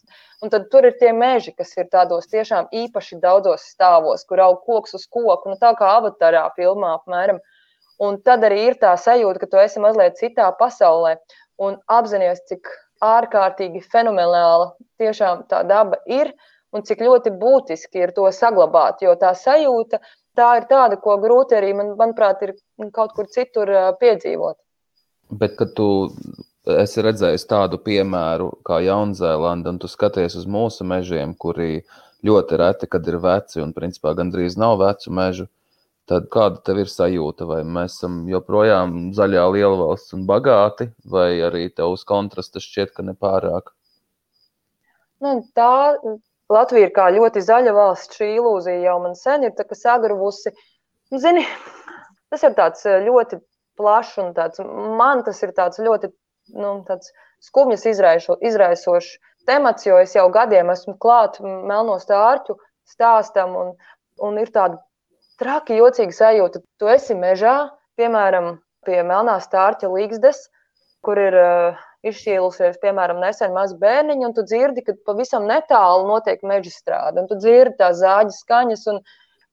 Un 0.42 0.52
tad 0.52 0.70
tur 0.72 0.88
ir 0.88 0.96
tie 1.00 1.12
meži, 1.16 1.54
kas 1.56 1.76
ir 1.76 1.90
tādos 1.92 2.26
tiešām 2.32 2.72
īpaši 2.72 3.20
daudzos 3.22 3.68
stāvos, 3.74 4.24
kur 4.28 4.42
aug 4.42 4.64
koks 4.66 4.96
uz 4.98 5.06
koku, 5.06 5.52
nu 5.52 5.60
tā 5.60 5.74
kā 5.78 5.92
avatarā 6.00 6.48
filmā 6.56 6.96
apmēram. 6.98 7.40
Un 8.02 8.18
tad 8.20 8.44
arī 8.44 8.66
ir 8.70 8.80
tā 8.80 8.92
sajūta, 9.00 9.40
ka 9.40 9.48
tu 9.52 9.60
esi 9.62 9.80
mazliet 9.80 10.18
citā 10.20 10.50
pasaulē 10.58 11.16
un 11.62 11.78
apzinājies, 11.88 12.42
cik 12.50 12.68
ārkārtīgi 13.04 13.80
fenomenāla 13.92 14.74
tiešām 15.00 15.46
tā 15.50 15.62
daba 15.68 15.98
ir 16.08 16.32
un 16.76 16.84
cik 16.84 17.00
ļoti 17.06 17.32
būtiski 17.40 18.04
ir 18.04 18.12
to 18.16 18.28
saglabāt. 18.32 19.00
Jo 19.04 19.16
tā 19.20 19.32
sajūta 19.36 20.00
tā 20.36 20.50
ir 20.60 20.68
tāda, 20.68 20.98
ko 21.00 21.16
grūti 21.20 21.56
arī, 21.56 21.72
man, 21.76 21.94
manuprāt, 21.96 22.42
ir 22.44 22.56
kaut 22.92 23.16
kur 23.16 23.28
citur 23.32 23.72
piedzīvot. 24.00 24.58
Bet, 25.40 25.56
kad 25.58 25.72
tu 25.78 25.88
esi 26.76 27.02
redzējis 27.02 27.46
tādu 27.48 27.78
piemēru 27.82 28.50
kā 28.66 28.80
Jaunzēlanda, 28.84 29.72
un 29.72 29.80
tu 29.82 29.90
skaties 29.90 30.36
uz 30.38 30.46
mūsu 30.50 30.86
mežiem, 30.86 31.34
kuri 31.38 31.80
ļoti 32.26 32.58
reti, 32.60 32.88
kad 32.90 33.06
ir 33.08 33.20
veci 33.22 33.62
un 33.62 33.72
principā 33.76 34.12
gandrīz 34.18 34.58
nav 34.60 34.78
vecu 34.82 35.12
mežu, 35.14 35.48
tad 36.10 36.28
kāda 36.32 36.62
tev 36.66 36.82
ir 36.82 36.90
sajūta? 36.90 37.46
Vai 37.48 37.62
mēs 37.64 37.98
esam 37.98 38.22
joprojām 38.30 39.10
zaļā 39.16 39.46
lielvalsts 39.56 40.14
un 40.16 40.26
bagāti, 40.28 40.90
vai 41.04 41.28
arī 41.46 41.66
tev 41.74 41.96
uz 41.96 42.06
kontrasta 42.08 42.62
šķiet, 42.62 42.94
ka 42.96 43.06
nepārāk? 43.06 43.72
Nu, 45.24 45.40
tā 45.56 45.96
Latvija 46.52 46.86
ir 46.86 46.94
kā 46.94 47.08
ļoti 47.10 47.42
zaļa 47.42 47.74
valsts. 47.74 48.18
Šī 48.18 48.36
ilūzija 48.36 48.84
jau 48.84 48.96
man 49.02 49.16
sen 49.18 49.46
ir 49.48 49.66
sagravusi. 49.74 50.52
Nu, 51.10 51.18
zini, 51.22 51.42
tas 52.30 52.44
ir 52.46 52.54
tāds 52.58 52.86
eh, 52.86 53.00
ļoti 53.06 53.40
plašs 53.76 54.18
un 54.22 54.32
tāds, 54.36 54.62
man 54.98 55.22
tas 55.26 55.42
ir 55.42 55.52
tāds 55.56 55.80
ļoti 55.82 56.10
nu, 56.54 56.82
tāds 56.86 57.10
skumjas 57.44 57.86
izraiso, 57.90 58.38
izraisošs 58.40 59.16
temats, 59.46 59.86
jo 59.86 59.98
es 60.02 60.14
jau 60.16 60.26
gadiem 60.32 60.70
esmu 60.72 60.96
klāt 61.02 61.38
melno 61.42 61.98
stārķu 62.02 62.56
stāstam 62.86 63.54
un, 63.58 63.72
un 64.22 64.38
ir 64.40 64.50
tāda 64.54 64.80
traki 65.40 65.78
jocīga 65.80 66.14
sajūta. 66.16 66.62
Tu 66.80 66.90
esi 66.92 67.16
mežā, 67.18 67.56
piemēram, 68.00 68.56
pie 68.86 69.02
melnā 69.06 69.36
stārķa 69.42 69.90
līgzdes, 69.92 70.46
kur 71.06 71.18
ir 71.20 71.36
uh, 71.38 71.84
izšķīlusies, 72.06 72.80
piemēram, 72.82 73.20
nesen 73.22 73.54
mazi 73.54 73.76
bērniņi, 73.80 74.26
un 74.28 74.34
tu 74.36 74.44
dzirdi, 74.46 74.84
ka 74.86 74.96
pavisam 75.08 75.46
netālu 75.48 76.06
notiek 76.08 76.42
meža 76.46 76.72
strāde, 76.74 77.22
un 77.22 77.30
tu 77.30 77.38
dzirdi 77.40 77.78
tās 77.80 78.00
zāģes 78.02 78.42
skaņas, 78.44 78.84
un 78.92 79.00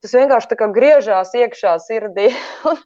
tas 0.04 0.14
vienkārši 0.18 0.50
tā 0.52 0.58
kā 0.60 0.68
griežās 0.74 1.34
iekšā 1.38 1.76
sirdī, 1.86 2.30
un 2.70 2.78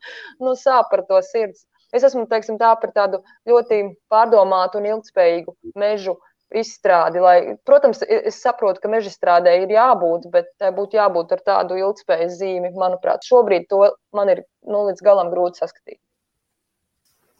nu, 0.44 0.54
sāp 0.58 0.92
par 0.92 1.04
to 1.08 1.20
sirds. 1.26 1.66
Es 1.96 2.04
esmu, 2.04 2.26
teiksim, 2.28 2.58
tā 2.60 2.74
par 2.80 2.92
tādu 2.92 3.22
ļoti 3.48 3.80
pārdomātu 4.12 4.80
un 4.80 4.90
ilgspējīgu 4.90 5.54
mežu 5.80 6.18
izstrādi. 6.54 7.20
Lai, 7.22 7.38
protams, 7.68 8.02
es 8.08 8.40
saprotu, 8.42 8.82
ka 8.82 8.90
meža 8.92 9.12
strādē 9.12 9.54
ir 9.62 9.72
jābūt, 9.74 10.28
bet 10.32 10.50
tai 10.60 10.72
būtu 10.76 10.98
jābūt 10.98 11.32
ar 11.36 11.44
tādu 11.52 11.78
ilgspējas 11.80 12.36
zīmi. 12.40 12.74
Manuprāt, 12.78 13.26
šobrīd 13.28 13.68
to 13.70 13.84
man 14.16 14.32
ir 14.34 14.44
nu, 14.66 14.86
līdz 14.88 15.04
galam 15.04 15.32
grūti 15.34 15.64
saskatīt. 15.64 16.00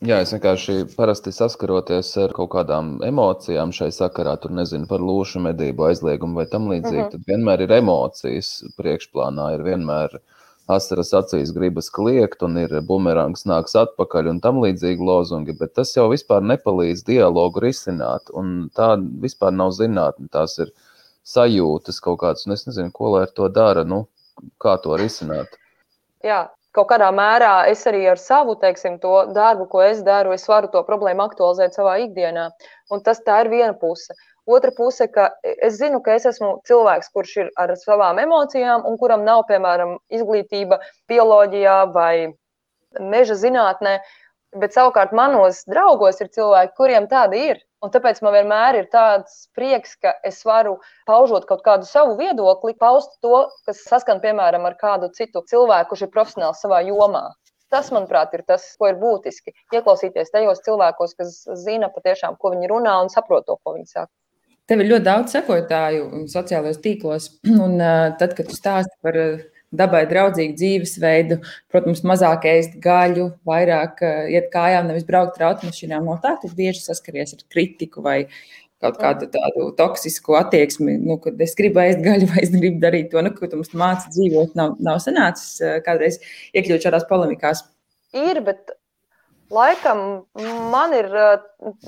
Jā, 0.07 0.21
es 0.23 0.31
vienkārši 0.31 0.93
parasti 0.95 1.33
saskaroties 1.35 2.13
ar 2.23 2.31
kaut 2.37 2.53
kādām 2.53 3.01
emocijām 3.03 3.73
šai 3.75 3.89
sakarā, 3.97 4.37
tur 4.39 4.53
nezinu 4.55 4.87
par 4.87 5.03
lūšu 5.03 5.43
medību 5.43 5.89
aizliegumu 5.89 6.39
vai 6.39 6.47
tam 6.47 6.69
līdzīgi. 6.71 7.01
Uh 7.01 7.09
mhm. 7.09 7.09
-huh. 7.09 7.17
Tad 7.17 7.33
vienmēr 7.33 7.65
ir 7.67 7.79
emocijas 7.81 8.53
priekšplānā, 8.79 9.49
ir 9.57 9.65
vienmēr 9.67 10.15
uh, 10.15 10.38
asaras 10.69 11.15
acīs 11.17 11.53
gribas 11.57 11.89
kliegt, 11.95 12.43
un 12.45 12.59
ir 12.61 12.75
bumerangs 12.89 13.47
nāks 13.49 13.77
atpakaļ, 13.81 14.29
un 14.35 14.43
tam 14.45 14.61
līdzīgi 14.63 15.05
lozungi, 15.05 15.57
bet 15.59 15.75
tas 15.79 15.95
jau 15.97 16.09
vispār 16.13 16.45
nepalīdz 16.45 17.07
dialogu 17.09 17.63
risināt, 17.65 18.29
un 18.37 18.69
tā 18.77 18.95
vispār 19.25 19.55
nav 19.57 19.73
zinātne, 19.79 20.29
tās 20.33 20.59
ir 20.61 20.75
sajūtas 21.29 22.03
kaut 22.05 22.21
kādas, 22.23 22.45
un 22.47 22.57
es 22.57 22.67
nezinu, 22.69 22.93
ko 22.93 23.15
lai 23.17 23.25
ar 23.27 23.35
to 23.37 23.49
dara, 23.53 23.85
nu, 23.89 24.05
kā 24.63 24.77
to 24.85 24.97
risināt. 25.01 25.59
Jā, 26.25 26.47
kaut 26.77 26.91
kādā 26.93 27.09
mērā 27.15 27.53
es 27.73 27.85
arī 27.89 28.05
ar 28.13 28.21
savu 28.21 28.57
teiksim, 28.61 28.99
darbu, 29.35 29.69
ko 29.73 29.83
es 29.85 30.03
daru, 30.07 30.35
es 30.37 30.47
varu 30.49 30.71
to 30.73 30.83
problēmu 30.87 31.25
aktualizēt 31.27 31.77
savā 31.77 31.99
ikdienā. 32.05 32.49
Un 32.93 33.05
tas 33.05 33.23
tā 33.25 33.43
ir 33.45 33.53
viena 33.53 33.75
puse. 33.79 34.17
Otra 34.49 34.73
puse, 34.73 35.05
ka 35.13 35.27
es 35.45 35.75
zinu, 35.77 36.01
ka 36.05 36.15
es 36.17 36.25
esmu 36.31 36.55
cilvēks, 36.69 37.11
kurš 37.13 37.33
ir 37.43 37.49
ar 37.61 37.75
savām 37.77 38.17
emocijām 38.23 38.87
un 38.89 38.95
kuram 39.01 39.27
nav, 39.27 39.43
piemēram, 39.51 39.99
izglītība 40.09 40.79
bioloģijā 41.13 41.75
vai 41.93 42.13
meža 43.13 43.37
zinātnē. 43.37 43.99
Bet 44.57 44.73
savukārt 44.73 45.13
manos 45.13 45.67
draugos 45.69 46.23
ir 46.25 46.31
cilvēki, 46.33 46.73
kuriem 46.81 47.09
tāda 47.11 47.37
ir. 47.37 47.61
Un 47.85 47.93
tāpēc 47.95 48.23
man 48.25 48.33
vienmēr 48.35 48.79
ir 48.79 48.89
tāds 48.91 49.35
prieks, 49.55 49.93
ka 50.01 50.15
es 50.27 50.41
varu 50.49 50.79
paužot 51.07 51.45
kaut 51.51 51.61
kādu 51.67 51.85
savu 51.87 52.17
viedokli, 52.19 52.73
paust 52.81 53.19
to, 53.23 53.45
kas 53.69 53.85
saskan 53.85 54.23
piemēram 54.25 54.65
ar 54.67 54.79
kādu 54.81 55.11
citu 55.19 55.45
cilvēku, 55.53 55.91
kurš 55.93 56.07
ir 56.07 56.15
profesionāls 56.15 56.65
savā 56.65 56.81
jomā. 56.89 57.27
Tas, 57.69 57.93
manuprāt, 57.93 58.33
ir 58.33 58.47
tas, 58.49 58.65
ko 58.81 58.89
ir 58.89 58.97
būtiski. 58.97 59.53
Ieklausīties 59.77 60.33
tajos 60.33 60.65
cilvēkos, 60.65 61.15
kas 61.21 61.37
zina 61.67 61.93
patiešām, 61.93 62.41
ko 62.41 62.55
viņi 62.57 62.73
runā 62.73 62.97
un 63.05 63.13
saprot 63.13 63.45
to, 63.45 63.59
ko 63.61 63.77
viņi 63.77 63.93
saka. 63.93 64.13
Tev 64.69 64.83
ir 64.83 64.91
ļoti 64.91 65.07
daudz 65.07 65.33
sekotāju 65.33 66.27
sociālajos 66.29 66.83
tīklos, 66.85 67.31
un 67.65 67.79
tad, 68.21 68.35
kad 68.37 68.49
tu 68.51 68.57
stāsti 68.57 68.95
par 69.05 69.17
dabai 69.79 70.05
draudzīgu 70.09 70.57
dzīvesveidu, 70.57 71.41
protams, 71.73 72.05
mazāk 72.09 72.47
ēst 72.49 72.79
gaļu, 72.85 73.31
vairāk 73.49 74.01
iet 74.33 74.49
kājām, 74.53 74.89
nevis 74.89 75.05
braukt 75.09 75.41
ar 75.41 75.51
automašīnām, 75.51 76.09
no 76.09 76.17
tā 76.23 76.37
tu 76.41 76.49
bieži 76.57 76.85
saskaries 76.85 77.37
ar 77.37 77.45
kritiku 77.53 78.05
vai 78.05 78.23
kaut 78.83 78.97
kādu 79.01 79.27
tādu 79.33 79.69
toksisku 79.77 80.37
attieksmi, 80.39 80.97
nu, 81.03 81.19
kad 81.23 81.41
es 81.43 81.57
gribu 81.59 81.83
ēst 81.83 82.01
gaļu 82.05 82.29
vai 82.31 82.45
es 82.45 82.53
gribu 82.55 82.81
darīt 82.85 83.11
to, 83.13 83.23
nu, 83.25 83.33
ko 83.35 83.49
tu 83.51 83.59
mums 83.59 83.75
māci 83.77 84.13
dzīvot, 84.15 84.55
nav, 84.59 84.77
nav 84.85 85.01
sanācis 85.05 85.83
kādreiz 85.87 86.21
iekļūt 86.55 86.87
šādās 86.87 87.09
polemikās. 87.11 87.65
Ir, 88.17 88.41
bet 88.47 88.78
Laikam 89.51 90.01
man 90.73 90.93
ir 90.93 91.07
eh, 91.17 91.45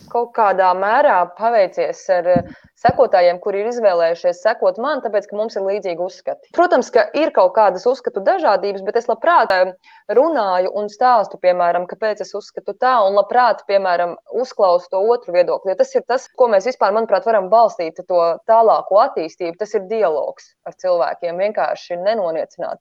kaut 0.08 0.30
kādā 0.36 0.70
mērā 0.76 1.16
paveicies 1.36 1.98
ar 2.14 2.28
eh, 2.32 2.46
sekotājiem, 2.80 3.36
kuri 3.44 3.60
ir 3.60 3.66
izvēlējušies 3.68 4.40
sekot 4.46 4.78
man, 4.80 5.02
tāpēc, 5.04 5.26
ka 5.28 5.36
mums 5.36 5.58
ir 5.58 5.66
līdzīgi 5.66 6.00
uzskati. 6.00 6.52
Protams, 6.56 6.88
ka 6.94 7.04
ir 7.20 7.32
kaut 7.36 7.52
kādas 7.58 7.84
uzskatu 7.90 8.22
dažādības, 8.24 8.84
bet 8.86 8.96
es 9.02 9.10
labprāt 9.10 9.52
eh, 9.52 9.74
runāju 10.16 10.72
un 10.80 10.88
stāstu, 10.92 11.36
piemēram, 11.42 11.84
kāpēc 11.90 12.22
es 12.24 12.32
uzskatu 12.38 12.72
tā, 12.80 12.94
un 13.04 13.18
labprāt, 13.20 13.60
piemēram, 13.68 14.16
uzklausu 14.40 14.88
to 14.94 15.02
otru 15.12 15.36
viedokli. 15.36 15.74
Jo 15.74 15.80
tas 15.82 15.92
ir 15.98 16.06
tas, 16.08 16.24
ko 16.40 16.48
mēs 16.54 16.70
vispār, 16.70 16.96
manuprāt, 16.96 17.28
varam 17.28 17.50
balstīt 17.52 18.00
to 18.00 18.22
tālāko 18.48 19.02
attīstību. 19.04 19.58
Tas 19.60 19.76
ir 19.76 19.84
dialogs 19.92 20.54
ar 20.64 20.80
cilvēkiem, 20.80 21.44
vienkārši 21.44 22.00
nenoniecināt 22.06 22.80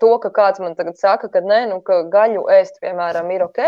to, 0.00 0.16
ka 0.22 0.32
kāds 0.32 0.60
man 0.62 0.74
tagad 0.78 0.98
saka, 1.00 1.28
ka 1.32 1.40
nē, 1.44 1.62
nu, 1.70 1.80
ka 1.84 2.02
gaļu 2.12 2.46
ēst, 2.52 2.80
piemēram, 2.82 3.30
ir 3.34 3.46
ok. 3.46 3.62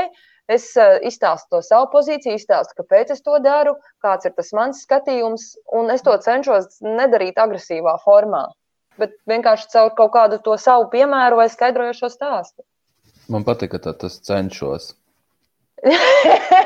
Es 0.48 0.70
uh, 0.80 0.96
izstāstu 1.04 1.56
to 1.56 1.61
savu 1.64 1.90
pozīciju, 1.92 2.38
izstāstu, 2.38 2.78
kāpēc 2.80 3.12
es 3.12 3.20
to 3.24 3.37
daru, 3.44 3.74
kāds 4.04 4.28
ir 4.28 4.32
tas 4.37 4.48
mans 4.56 4.80
skatījums, 4.87 5.50
un 5.76 5.92
es 5.92 6.04
to 6.06 6.14
cenšos 6.24 6.80
nedarīt 6.84 7.37
agresīvā 7.42 7.98
formā, 8.04 8.46
bet 9.00 9.12
vienkārši 9.28 9.68
caur 9.74 9.92
kaut 9.98 10.14
kādu 10.16 10.40
to 10.44 10.56
savu 10.61 10.88
piemēru 10.94 11.42
vai 11.42 11.50
skaidrojošo 11.52 12.08
stāstu. 12.14 12.64
Man 13.28 13.44
patīk, 13.44 13.76
ka 13.76 13.92
tas 13.92 14.16
cenšos. 14.24 14.94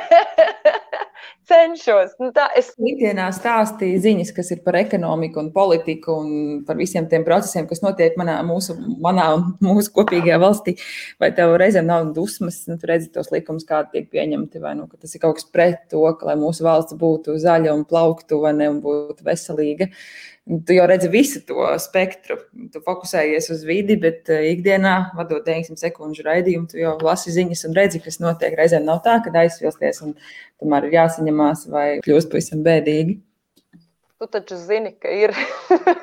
cenšos. 1.52 2.14
Nu, 2.20 2.30
tā 2.34 2.46
es 2.58 2.70
ikdienā 2.78 3.28
stāstīju 3.34 4.00
ziņas, 4.04 4.32
kas 4.36 4.52
ir 4.54 4.62
par 4.64 4.78
ekonomiku 4.80 5.40
un 5.42 5.50
politiku 5.54 6.16
un 6.22 6.32
par 6.66 6.78
visiem 6.80 7.08
tiem 7.10 7.26
procesiem, 7.26 7.68
kas 7.70 7.82
notiek 7.84 8.16
manā, 8.20 8.38
mūsu, 8.46 8.76
manā 9.04 9.28
un 9.36 9.46
mūsu 9.64 9.92
kopīgajā 9.96 10.40
valstī. 10.42 10.76
Vai 11.22 11.32
tev 11.36 11.54
reizēm 11.60 11.88
nav 11.90 12.10
dusmas, 12.16 12.62
nu, 12.70 12.78
tu 12.80 12.90
redzi 12.90 13.12
tos 13.14 13.32
likumus, 13.34 13.68
kādi 13.68 13.96
tiek 13.96 14.10
pieņemti, 14.12 14.62
vai 14.62 14.74
nu, 14.78 14.88
ka 14.90 15.00
tas 15.02 15.14
ir 15.14 15.24
kaut 15.24 15.40
kas 15.40 15.48
pret 15.52 15.86
to, 15.92 16.04
ka, 16.18 16.30
lai 16.30 16.38
mūsu 16.40 16.66
valsts 16.66 16.98
būtu 16.98 17.38
zaļa 17.42 17.74
un 17.76 17.86
plauktu, 17.88 18.40
vai 18.42 18.54
ne, 18.58 18.70
un 18.72 18.82
būtu 18.84 19.26
veselīga. 19.26 19.92
Tu 20.42 20.74
jau 20.74 20.86
redzi 20.90 21.06
visu 21.06 21.38
to 21.46 21.68
spektru. 21.78 22.36
Tu 22.74 22.80
fokusējies 22.82 23.46
uz 23.54 23.60
vidi, 23.66 23.94
bet 24.02 24.26
eh, 24.32 24.48
ikdienā, 24.50 24.94
vadot 25.14 25.44
90 25.46 25.78
sekundžu 25.78 26.24
raidījumu, 26.26 26.66
tu 26.72 26.80
jau 26.80 26.96
lasi 27.06 27.30
ziņas 27.34 27.62
un 27.68 27.76
redzi, 27.78 28.00
kas 28.02 28.18
notiek. 28.22 28.56
Reizēm 28.58 28.88
nav 28.88 29.04
tā, 29.06 29.20
ka 29.22 29.30
aizsvilsties 29.44 30.02
un 30.02 30.16
tomēr 30.58 30.88
ir 30.88 30.96
jāsaņemās 30.98 31.68
vai 31.70 31.86
kļūst 32.02 32.32
pavisam 32.32 32.66
bēdīgi. 32.66 33.20
Tu 34.18 34.30
taču 34.34 34.58
zini, 34.58 34.96
ka 34.98 35.14
ir. 35.14 35.36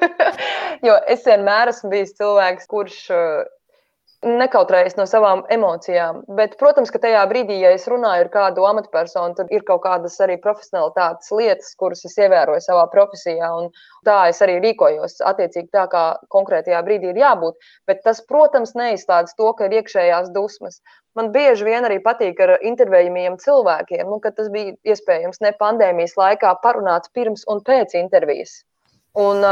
jo 0.88 0.96
es 1.12 1.28
vienmēr 1.28 1.74
esmu 1.74 1.92
bijis 1.92 2.16
cilvēks, 2.16 2.72
kurš 2.72 3.04
nekautrējas 4.26 4.98
no 4.98 5.06
savām 5.08 5.46
emocijām. 5.54 6.24
Bet, 6.36 6.58
protams, 6.60 6.92
ka 6.92 7.00
tajā 7.00 7.22
brīdī, 7.32 7.60
ja 7.64 7.72
es 7.76 7.88
runāju 7.88 8.26
ar 8.26 8.30
kādu 8.34 8.66
amatpersonu, 8.68 9.36
tad 9.38 9.52
ir 9.56 9.64
kaut 9.68 9.82
kādas 9.86 10.18
arī 10.24 10.36
profesionālitātes 10.44 11.32
lietas, 11.32 11.72
kuras 11.80 12.04
es 12.08 12.18
ievēroju 12.20 12.64
savā 12.66 12.86
profesijā. 12.92 13.52
Tā 14.08 14.18
es 14.32 14.42
arī 14.44 14.60
rīkojos 14.66 15.20
attiecīgi 15.32 15.72
tā, 15.76 15.86
kā 15.92 16.04
konkrētajā 16.36 16.82
brīdī 16.84 17.14
ir 17.14 17.22
jābūt. 17.24 17.72
Bet 17.88 18.04
tas, 18.04 18.20
protams, 18.28 18.76
neizslēdz 18.76 19.38
to, 19.40 19.54
ka 19.56 19.70
ir 19.70 19.80
iekšējās 19.80 20.34
dusmas. 20.36 20.82
Man 21.16 21.32
bieži 21.36 21.66
vien 21.68 21.88
arī 21.88 22.02
patīk 22.04 22.40
ar 22.44 22.58
intervējumiem 22.60 23.40
cilvēkiem, 23.40 24.06
nu, 24.08 24.20
ka 24.24 24.32
tas 24.36 24.52
bija 24.52 24.76
iespējams 24.84 25.42
ne 25.44 25.56
pandēmijas 25.60 26.20
laikā 26.20 26.54
parunāts 26.64 27.12
pirms 27.16 27.48
un 27.48 27.64
pēc 27.66 27.96
intervijas. 28.00 28.62
Un 29.18 29.44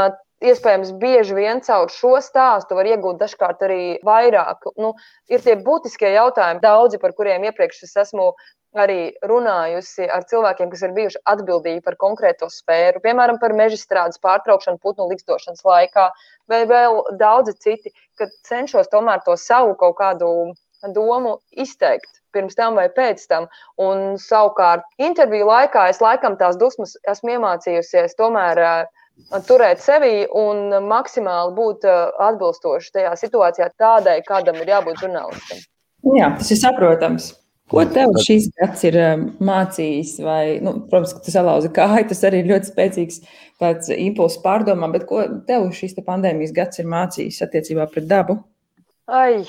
iespējams, 0.44 0.92
bieži 1.00 1.34
vien 1.36 1.62
caur 1.64 1.90
šo 1.92 2.18
stāstu 2.22 2.78
var 2.78 2.88
iegūt 2.90 3.18
dažkārt 3.22 3.64
arī 3.66 3.82
vairāk. 4.06 4.70
Nu, 4.78 4.94
ir 5.30 5.42
tie 5.44 5.56
būtiskie 5.56 6.12
jautājumi, 6.14 6.62
daudzi, 6.62 7.00
par 7.02 7.14
kuriem 7.18 7.48
iepriekš 7.48 7.84
es 7.88 7.96
esmu 8.04 8.30
arī 8.78 9.14
runājusi 9.24 10.06
ar 10.12 10.26
cilvēkiem, 10.28 10.68
kas 10.70 10.84
ir 10.84 10.94
bijuši 10.96 11.22
atbildīgi 11.32 11.82
par 11.86 11.96
konkrēto 12.00 12.50
sfēru, 12.52 13.00
piemēram, 13.04 13.40
par 13.40 13.54
meža 13.56 13.78
strādes 13.80 14.20
pārtraukšanu 14.22 14.78
putnu 14.82 15.08
likstošanas 15.08 15.64
laikā, 15.64 16.10
vai 16.52 16.62
vēl 16.68 17.00
daudzi 17.18 17.56
citi, 17.58 17.94
kad 18.20 18.34
cenšos 18.46 18.92
tomēr 18.92 19.24
to 19.24 19.38
savu 19.40 19.74
kaut 19.80 19.96
kādu 19.98 20.52
domu 20.94 21.38
izteikt 21.50 22.20
pirms 22.32 22.54
tam 22.54 22.76
vai 22.78 22.86
pēc 22.92 23.24
tam. 23.26 23.48
Un 23.80 24.18
savukārt 24.20 24.84
interviju 25.00 25.48
laikā 25.48 25.88
es 25.90 26.02
laikam 26.04 26.36
tās 26.38 26.60
dusmas 26.60 26.94
esmu 27.08 27.34
iemācījusies 27.38 28.14
tomēr 28.20 28.60
turēt 29.48 29.82
sevi 29.84 30.26
un 30.36 30.70
maksimāli 30.88 31.54
būt 31.56 31.84
uh, 31.88 32.06
atbilstoši 32.28 32.94
tajā 32.94 33.16
situācijā, 33.20 33.68
tādai, 33.80 34.20
kādam 34.26 34.60
ir 34.62 34.72
jābūt 34.72 35.04
žurnālistam. 35.04 35.60
Jā, 36.16 36.32
tas 36.38 36.50
ir 36.54 36.60
saprotams. 36.60 37.32
Ko 37.68 37.82
tev 37.84 38.14
šis 38.24 38.46
gads 38.56 38.84
ir 38.88 38.96
um, 38.96 39.24
mācījis? 39.44 40.14
Vai, 40.24 40.42
nu, 40.64 40.72
protams, 40.88 41.12
ka 41.12 41.24
tu 41.26 41.34
salauzi 41.34 41.68
kāju, 41.76 42.06
tas 42.08 42.22
arī 42.24 42.40
ir 42.40 42.52
ļoti 42.54 42.70
spēcīgs 42.70 43.18
impulss 43.98 44.40
pārdomām, 44.44 44.94
bet 44.94 45.04
ko 45.10 45.26
tev 45.48 45.66
šis 45.76 45.98
te 45.98 46.04
pandēmijas 46.06 46.54
gads 46.56 46.80
ir 46.80 46.88
mācījis 46.88 47.42
attiecībā 47.44 47.84
pret 47.92 48.08
dabu? 48.08 48.38
Ai, 49.08 49.44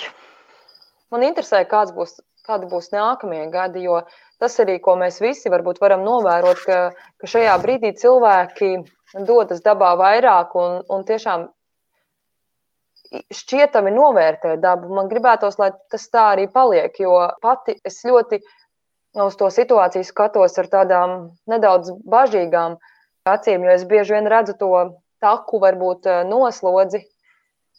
man 1.13 1.23
interesē, 1.29 1.63
kāds 1.69 1.95
būs, 1.95 2.17
kādi 2.47 2.67
būs 2.67 2.91
nākamie 2.91 3.45
gadi, 3.53 3.85
jo 3.87 4.01
tas 4.39 4.55
arī, 4.63 4.79
ko 4.83 4.95
mēs 4.99 5.19
visi 5.21 5.51
varbūt 5.51 5.81
varam 5.83 6.03
novērot, 6.07 6.63
ka, 6.65 6.79
ka 7.19 7.29
šajā 7.29 7.55
brīdī 7.63 7.93
cilvēki 7.99 8.71
dodas 9.27 9.63
dabā 9.65 9.95
vairāk 9.99 10.55
un, 10.59 10.79
un 10.89 11.03
tiešām 11.07 11.49
šķietami 13.33 13.91
novērtē 13.95 14.55
dabu. 14.61 14.91
Man 14.93 15.09
gribētos, 15.09 15.57
lai 15.61 15.71
tas 15.91 16.05
tā 16.13 16.29
arī 16.35 16.47
paliek, 16.51 16.93
jo 17.01 17.15
pati 17.41 17.75
es 17.85 18.01
ļoti 18.05 18.41
uz 19.25 19.37
to 19.37 19.49
situāciju 19.49 20.05
skatos 20.05 20.57
ar 20.61 20.69
tādām 20.69 21.15
nedaudz 21.49 21.91
bažīgām 22.05 22.77
acīm, 23.29 23.65
jo 23.65 23.73
es 23.73 23.85
bieži 23.89 24.15
vien 24.15 24.29
redzu 24.29 24.55
to 24.59 24.69
taku, 25.21 25.59
varbūt 25.59 26.07
eh, 26.07 26.21
noslodzi, 26.29 27.01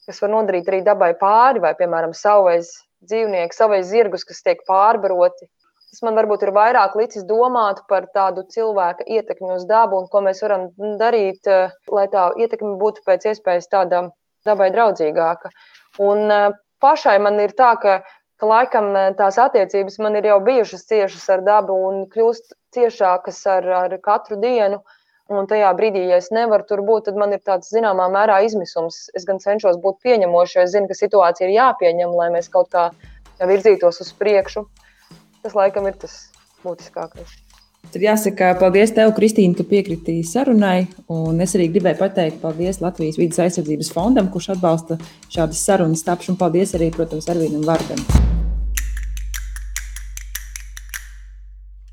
kas 0.07 0.21
var 0.23 0.35
nodarīt 0.35 0.69
arī 0.69 0.83
dabai 0.85 1.13
pāri, 1.19 1.63
vai, 1.63 1.73
piemēram, 1.79 2.13
savais 2.17 2.75
dzīvnieks, 3.07 3.57
savais 3.57 3.87
zirgus, 3.89 4.27
kas 4.29 4.43
tiek 4.45 4.61
pārbaroti 4.69 5.47
Tas 5.91 6.05
man 6.07 6.15
varbūt 6.15 6.45
ir 6.47 6.53
vairāk 6.55 6.93
licis 6.99 7.25
domāt 7.27 7.81
par 7.91 8.05
tādu 8.15 8.45
cilvēka 8.55 9.07
ietekmi 9.11 9.57
uz 9.57 9.65
dabu 9.67 9.99
un 9.99 10.07
ko 10.13 10.21
mēs 10.23 10.43
varam 10.45 10.69
darīt, 11.01 11.47
eh, 11.51 11.73
lai 11.91 12.07
tā 12.13 12.29
ietekme 12.45 12.77
būtu 12.79 13.03
pēc 13.09 13.27
iespējas 13.33 13.67
tāda 13.73 14.05
dabai 14.47 14.69
draudzīgāka. 14.77 15.51
Un 16.07 16.31
eh, 16.31 16.53
pašai 16.85 17.17
man 17.27 17.41
ir 17.43 17.57
tā, 17.59 17.73
ka, 17.83 17.97
ka 18.39 18.51
laikam 18.53 18.93
eh, 18.95 19.09
tās 19.19 19.39
attiecības 19.43 19.99
man 20.07 20.21
ir 20.21 20.29
jau 20.31 20.39
bijušas 20.47 20.87
ciešas 20.93 21.27
ar 21.37 21.43
dabu 21.49 21.75
un 21.89 22.05
kļūst 22.13 22.55
ciešākas 22.77 23.41
ar, 23.57 23.67
ar 23.85 23.97
katru 24.05 24.39
dienu. 24.45 24.79
Un 25.31 25.47
tajā 25.51 25.73
brīdī, 25.79 26.05
ja 26.11 26.17
es 26.23 26.31
nevaru 26.35 26.67
tur 26.67 26.85
būt, 26.87 27.05
tad 27.07 27.19
man 27.19 27.35
ir 27.35 27.43
tāds 27.47 27.71
zināmā 27.75 28.07
mērā 28.11 28.41
izmisums. 28.47 29.09
Es 29.15 29.27
gan 29.27 29.43
cenšos 29.43 29.79
būt 29.83 29.99
pieņemošs, 30.07 30.55
jo 30.57 30.65
es 30.67 30.73
zinu, 30.75 30.91
ka 30.91 30.99
situācija 30.99 31.47
ir 31.47 31.55
jāpieņem, 31.55 32.15
lai 32.19 32.31
mēs 32.35 32.51
kaut 32.51 32.71
kā 32.75 32.89
virzītos 33.47 34.03
uz 34.03 34.11
priekšu. 34.19 34.65
Tas 35.45 35.57
laikam 35.57 35.87
ir 35.89 35.97
tas 36.01 36.17
būtiskākais. 36.65 37.39
Tad 37.91 38.03
jāsaka, 38.05 38.51
paldies 38.61 38.93
tev, 38.95 39.15
Kristīne, 39.17 39.57
ka 39.57 39.65
piekritīji 39.67 40.27
sarunai. 40.29 40.85
Un 41.11 41.41
es 41.41 41.57
arī 41.57 41.71
gribēju 41.73 41.99
pateikt 42.03 42.43
paldies 42.43 42.83
Latvijas 42.85 43.19
vidas 43.19 43.41
aizsardzības 43.47 43.91
fondam, 43.97 44.29
kurš 44.31 44.53
atbalsta 44.57 45.01
šādas 45.33 45.65
sarunas 45.65 46.05
tapšanu. 46.07 46.39
Paldies 46.39 46.77
arī, 46.79 46.93
protams, 46.95 47.33
Arvīnam 47.33 47.65
Vārdam. 47.67 48.05